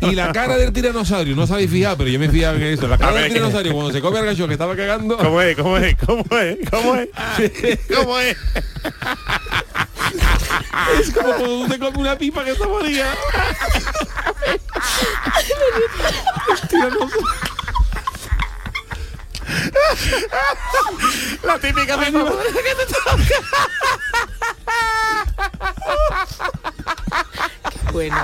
[0.00, 2.62] Y la cara del tiranosaurio, no os habéis fijado, pero yo me he fijado en
[2.62, 2.88] eso.
[2.88, 5.16] La cara del tiranosaurio cuando se come al gacho que estaba cagando.
[5.16, 5.56] ¿Cómo es?
[5.56, 5.96] ¿Cómo es?
[6.04, 6.58] ¿Cómo es?
[6.70, 7.08] ¿Cómo es?
[7.94, 8.36] ¿Cómo es?
[11.00, 13.06] Es como cuando tú te comes una pipa que está moría.
[16.48, 17.28] El tiranosaurio.
[21.42, 23.16] La típica de que te toca.
[27.92, 28.16] Bueno,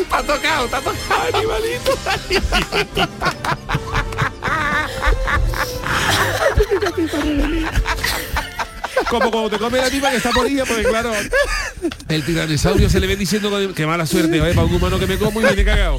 [0.00, 1.98] Está tocado, está tocado, animalito.
[9.10, 11.12] Como cuando te come la tipa que está por ella, porque claro,
[12.08, 14.54] el tiranosaurio se le ve diciendo que- mala suerte, ¿vale?
[14.54, 15.96] para un humano que me como y me he cagado.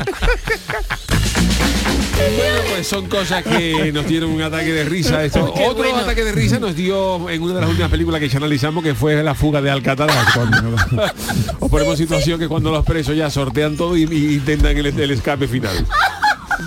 [2.18, 5.24] Bueno, pues son cosas que nos dieron un ataque de risa.
[5.26, 5.54] Esto.
[5.54, 5.98] Otro bueno.
[5.98, 8.96] ataque de risa nos dio en una de las últimas películas que ya analizamos, que
[8.96, 10.12] fue la fuga de Alcatraz.
[10.34, 10.76] Cuando,
[11.60, 15.12] os ponemos situación que cuando los presos ya sortean todo y, y intentan el, el
[15.12, 15.86] escape final.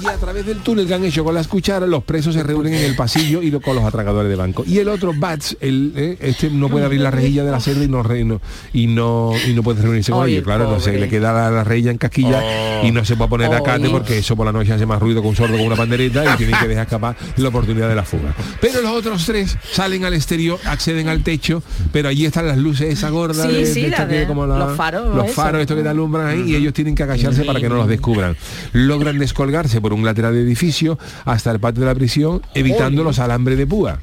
[0.03, 2.73] Y a través del túnel que han hecho con las cucharas, los presos se reúnen
[2.75, 4.65] en el pasillo y lo, con los atracadores de banco.
[4.67, 7.85] Y el otro, Bats, el, eh, este no puede abrir la rejilla de la celda
[7.85, 8.41] y no, re- no-
[8.73, 10.45] y no y no puede reunirse con Ay, ellos.
[10.45, 11.01] Claro, no sé, pobre.
[11.01, 14.19] le queda la, la rejilla en casquilla y no se puede poner a cate porque
[14.19, 16.59] eso por la noche hace más ruido que un sordo con una pandereta y tienen
[16.61, 18.35] que dejar escapar la oportunidad de la fuga.
[18.61, 22.91] Pero los otros tres salen al exterior, acceden al techo, pero allí están las luces
[22.93, 25.61] esa gorda Sí, de, sí, de esta la de- como la- los faros, los faros
[25.61, 28.37] esto que te alumbran ahí y ellos tienen que agacharse para que no los descubran.
[28.73, 33.19] Logran descolgarse por un lateral de edificio hasta el patio de la prisión, evitando los
[33.19, 33.99] alambres de púa.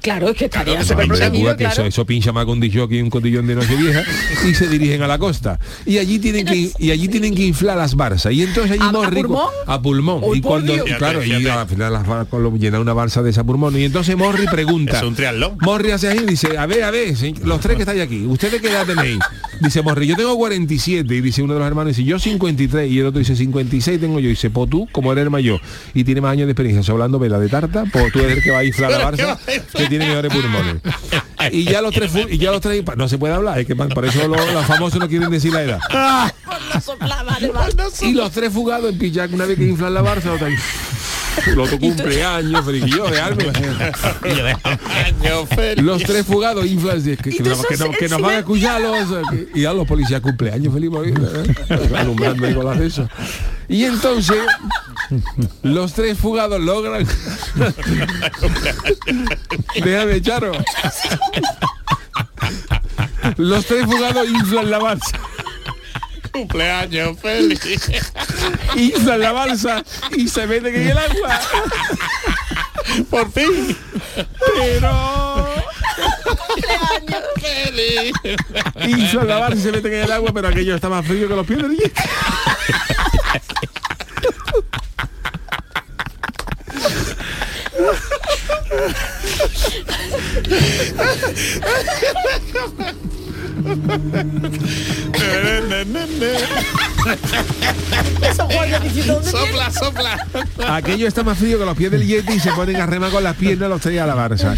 [0.00, 1.08] claro, es que estaría súper
[1.64, 1.88] eso, claro.
[1.88, 2.58] eso pincha más con
[2.94, 4.02] y un cotillón de noche vieja
[4.48, 5.58] y se dirigen a la costa.
[5.84, 8.32] Y allí tienen que y allí tienen que inflar las barzas.
[8.32, 9.48] Y entonces allí ¿A- a Morri- pulmón?
[9.66, 10.22] a pulmón.
[10.34, 13.76] Y cuando claro, Fíjate, y al final las lo- llena una balsa de esa pulmón.
[13.78, 14.98] Y entonces Morri pregunta.
[14.98, 15.58] Es un triatlón.
[15.60, 17.14] Morri hace así y dice, a ver, a ver,
[17.44, 19.18] los tres que estáis aquí, ¿ustedes qué edad tenéis?
[19.60, 23.00] Dice Morri, yo tengo 47 y dice uno de los hermanos, dice yo 53 y
[23.00, 24.26] el otro dice 56 tengo yo.
[24.26, 25.60] Y dice, pues tú, como eres el mayor
[25.94, 28.50] y tiene más años de experiencia hablando vela de tarta, pues tú eres el que
[28.50, 29.38] va a inflar la barza
[29.76, 30.76] que tiene mejores pulmones.
[31.52, 34.04] Y ya los tres y ya los tres no se puede hablar, es que por
[34.04, 35.80] eso los, los famosos no quieren decir la edad.
[38.02, 40.56] Y los tres fugados en pillac una vez que inflan la barza, otro, el
[41.58, 43.60] otro cumpleaños, friquillo, realmente.
[45.82, 49.08] Los tres fugados inflan, que, nos- que, que van a escuchar los
[49.54, 50.90] y a los policías cumpleaños feliz
[51.96, 53.08] alumbrando con las de eso.
[53.68, 54.38] Y entonces
[55.62, 57.06] los tres fugados logran
[59.82, 60.52] déjame Charo
[63.36, 65.18] los tres fugados inflan la balsa
[66.36, 67.60] Cumpleaños feliz.
[68.76, 69.82] inflan la balsa
[70.16, 71.40] y se meten en el agua
[73.10, 73.76] Por fin.
[74.56, 75.54] pero
[77.40, 78.12] Feliz.
[78.86, 81.34] inflan la balsa y se meten en el agua pero aquello está más frío que
[81.34, 81.92] los pies del hielo.
[98.22, 100.26] Esos guardias diciendo, ¿dónde Sopla, sopla.
[100.68, 103.22] Aquello está más frío que los pies del yeti y se ponen a remar con
[103.22, 104.56] las piernas los tres a la barza.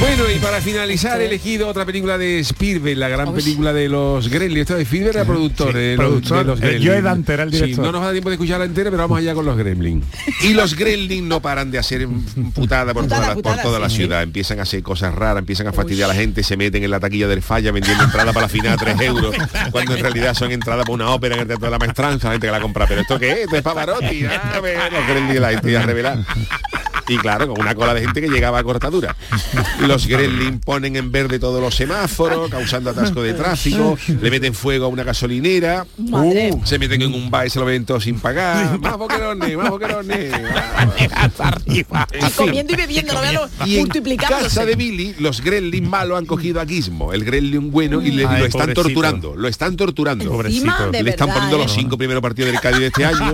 [0.00, 4.28] Bueno, y para finalizar he elegido otra película de Spielberg, la gran película de los
[4.28, 4.60] Gremlins.
[4.62, 6.38] Esto de Spielberg era productor, Sí, de, los- productor.
[6.38, 6.86] de los Gremlins.
[6.86, 7.84] Joe Dante era el Sí, director.
[7.84, 10.04] no nos va a dar tiempo de escucharla entera, pero vamos allá con los Gremlins.
[10.42, 12.06] Y los Gremlins no paran de hacer
[12.54, 13.96] putada por Putada, toda, la, por toda la sí.
[13.96, 14.22] ciudad.
[14.22, 17.00] Empiezan a hacer cosas raras, empiezan a fastidiar a la gente, se meten en la
[17.00, 19.34] taquilla del falla vendiendo entrada para la final a 3 euros,
[19.72, 22.32] cuando en realidad son entradas para una ópera en el Teatro de la Maestranza, la
[22.34, 22.86] gente que la compra.
[22.86, 23.38] Pero ¿esto qué es?
[23.40, 24.24] Esto es Pavarotti.
[24.26, 24.60] Ah,
[24.92, 26.24] los Gremlins, la gente ya revelada.
[27.08, 29.14] Y claro, con una cola de gente que llegaba a cortadura.
[29.80, 34.86] Los Gremlins ponen en verde todos los semáforos, causando atasco de tráfico, le meten fuego
[34.86, 36.50] a una gasolinera, Madre.
[36.52, 38.78] uh, se meten en un bar y se lo ven todos sin pagar.
[38.80, 40.32] Más boquerones, más boquerones.
[40.32, 41.00] En
[41.64, 42.30] fin.
[42.36, 43.86] comiendo y bebiendo, no vean lo- Y en
[44.16, 48.26] casa de Billy, los Gremlins malos han cogido a Gizmo, el Gremlin bueno, y le,
[48.26, 48.82] Ay, lo están pobrecito.
[48.82, 49.36] torturando.
[49.36, 50.30] Lo están torturando.
[50.30, 50.90] Pobrecito.
[50.92, 51.60] Le están poniendo ¿eh?
[51.60, 53.32] los cinco primeros partidos del Cádiz de este año.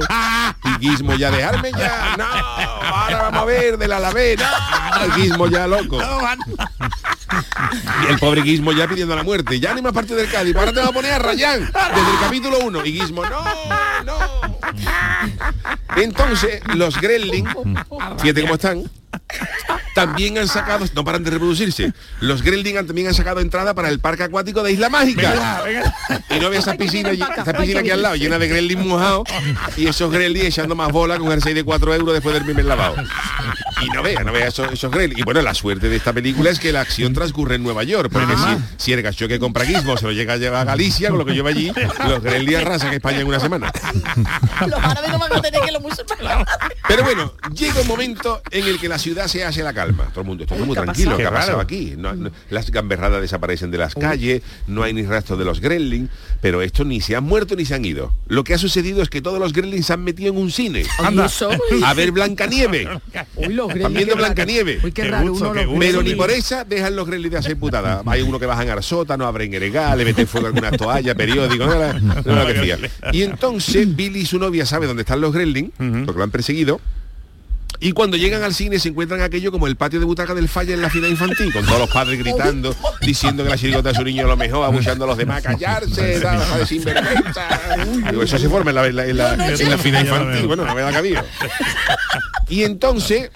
[0.80, 2.00] Y Gizmo ya, dejarme ya.
[2.18, 4.38] No, ahora vamos a ver del Alavés.
[4.92, 5.98] No, el Gizmo ya loco.
[8.02, 9.58] Y el pobre Gizmo ya pidiendo la muerte.
[9.58, 10.54] Ya ni más partido del Cádiz.
[10.54, 12.84] Ahora te va a poner a Rayán desde el capítulo 1.
[12.84, 13.42] Y Gizmo, no,
[14.04, 14.16] no.
[15.96, 17.48] Entonces, los Gremlins,
[18.18, 18.84] fíjate cómo están,
[19.94, 23.88] también han sacado, no paran de reproducirse, los Gremlins han- también han sacado entrada para
[23.88, 25.62] el parque acuático de Isla Mágica.
[26.30, 29.28] Y no ve esa piscina, esa piscina aquí al lado, llena de Gremlins mojados
[29.76, 32.96] y esos Gremlins echando más bola con jersey de 4 euros después del primer lavado.
[33.84, 35.20] Y no vea, no vea esos, esos Gremlins.
[35.20, 38.10] Y bueno, la suerte de esta película es que la acción transcurre en Nueva York,
[38.12, 41.08] porque si, si el gacho que compra Gizmo se lo llega a llevar a Galicia,
[41.10, 41.72] con lo que lleva allí,
[42.08, 43.70] los Gremlins arrasan España en una semana.
[44.66, 46.46] Los árabes no van a tener que lo musulmanes.
[46.88, 50.04] Pero bueno, llega un momento en el que la ciudad se hace la calma.
[50.10, 51.16] Todo el mundo está muy ¿qué ha tranquilo.
[51.16, 51.94] ¿Qué ha pasado aquí?
[51.96, 56.10] No- no- las gamberradas desaparecen de las calles, no hay ni rastro de los gremlins,
[56.40, 58.12] pero estos ni se han muerto ni se han ido.
[58.26, 60.84] Lo que ha sucedido es que todos los gremlins se han metido en un cine.
[60.98, 61.28] Anda.
[61.84, 62.88] A ver Blancanieve.
[63.36, 63.68] Oílo.
[63.74, 64.16] Gremlins, viendo.
[64.16, 64.84] Blancanieves.
[64.84, 68.02] Uy, qué raro, uno los Pero ni por esa dejan los gremlins de hacer putadas.
[68.06, 71.14] Hay uno que bajan al sótano, abren el legal, le meten fuego a algunas toallas,
[71.14, 72.78] periódicos, no, no hacía.
[73.12, 76.80] Y entonces Billy y su novia sabe dónde están los gremlins, porque lo han perseguido.
[77.84, 80.72] Y cuando llegan al cine se encuentran aquello como el patio de butaca del falla
[80.72, 84.04] en la final infantil, con todos los padres gritando, diciendo que la chirigota de su
[84.04, 87.48] niño es lo mejor, abuchando a los demás, callarse, da, de sinvergüenza.
[88.10, 90.64] Digo, eso se forma en la, en la, en la- en la final infantil, bueno,
[90.64, 91.24] no me da cabida.
[92.48, 93.30] Y entonces,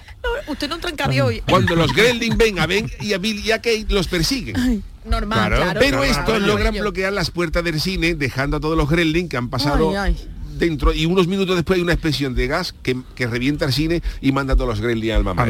[0.47, 1.41] Usted no entra en cabio hoy.
[1.49, 4.81] cuando los Gremlins ven a Ben y a Bill y a Kate, los persiguen.
[5.05, 5.79] Normal, claro.
[5.79, 6.45] Pero claro, estos claro.
[6.45, 9.95] logran bloquear las puertas del cine, dejando a todos los Gremlins que han pasado Ay,
[9.97, 10.29] ay.
[10.59, 14.01] Dentro y unos minutos después hay una explosión de gas que, que revienta el cine
[14.21, 15.45] y manda a todos los Gremlins al mamá.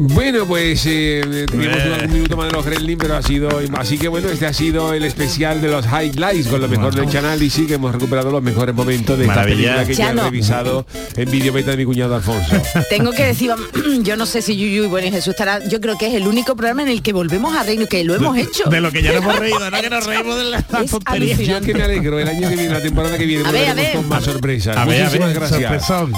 [0.00, 3.98] Bueno, pues eh, teníamos un, un minuto más de los Gremlins, pero ha sido así
[3.98, 7.42] que bueno, este ha sido el especial de los highlights con lo mejor del canal
[7.42, 9.74] y sí que hemos recuperado los mejores momentos de esta Maravilla.
[9.74, 10.22] película que ya he Chano.
[10.22, 10.86] revisado
[11.16, 12.62] en videometa de mi cuñado Alfonso.
[12.90, 13.50] Tengo que decir,
[14.02, 16.28] yo no sé si Yuyu y bueno y Jesús estará, yo creo que es el
[16.28, 18.70] único programa en el que volvemos a reír, que lo hemos hecho.
[18.70, 19.80] De lo que ya nos hemos reído, ¿no?
[19.80, 21.34] Que nos reímos de la Es tontería.
[21.38, 23.74] Yo que me alegro, el año que viene, la temporada que viene, A ver, a
[23.74, 23.92] ver.
[23.96, 24.76] con más sorpresas.
[24.76, 25.60] A ver, a Muchísimas ver, gracias.
[25.86, 26.12] sorpresón.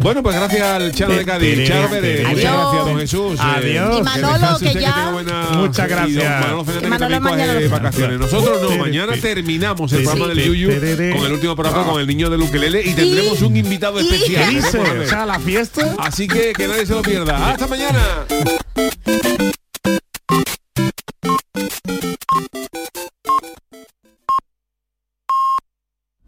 [0.00, 3.40] Bueno, pues gracias al Chano de Cádiz, Charo Pérez, muchas gracias, don Jesús.
[3.40, 3.98] Adiós.
[3.98, 5.12] Y Manolo, que ya-
[5.54, 6.40] Muchas gracias.
[6.40, 8.18] Manolo Fernández, Que Manolo que también mañana coge lo- vacaciones.
[8.18, 10.68] Nosotros no, mañana terminamos el programa del Yuyu
[11.16, 14.44] con el último programa con el niño de Luquelele y tendremos un invitado especial.
[14.50, 14.60] ¿Qué ¿eh?
[14.60, 14.78] dice?
[14.78, 15.06] Por ver.
[15.06, 15.94] O sea, la fiesta.
[15.98, 17.50] Así que que nadie se lo pierda.
[17.50, 17.98] ¡Hasta mañana!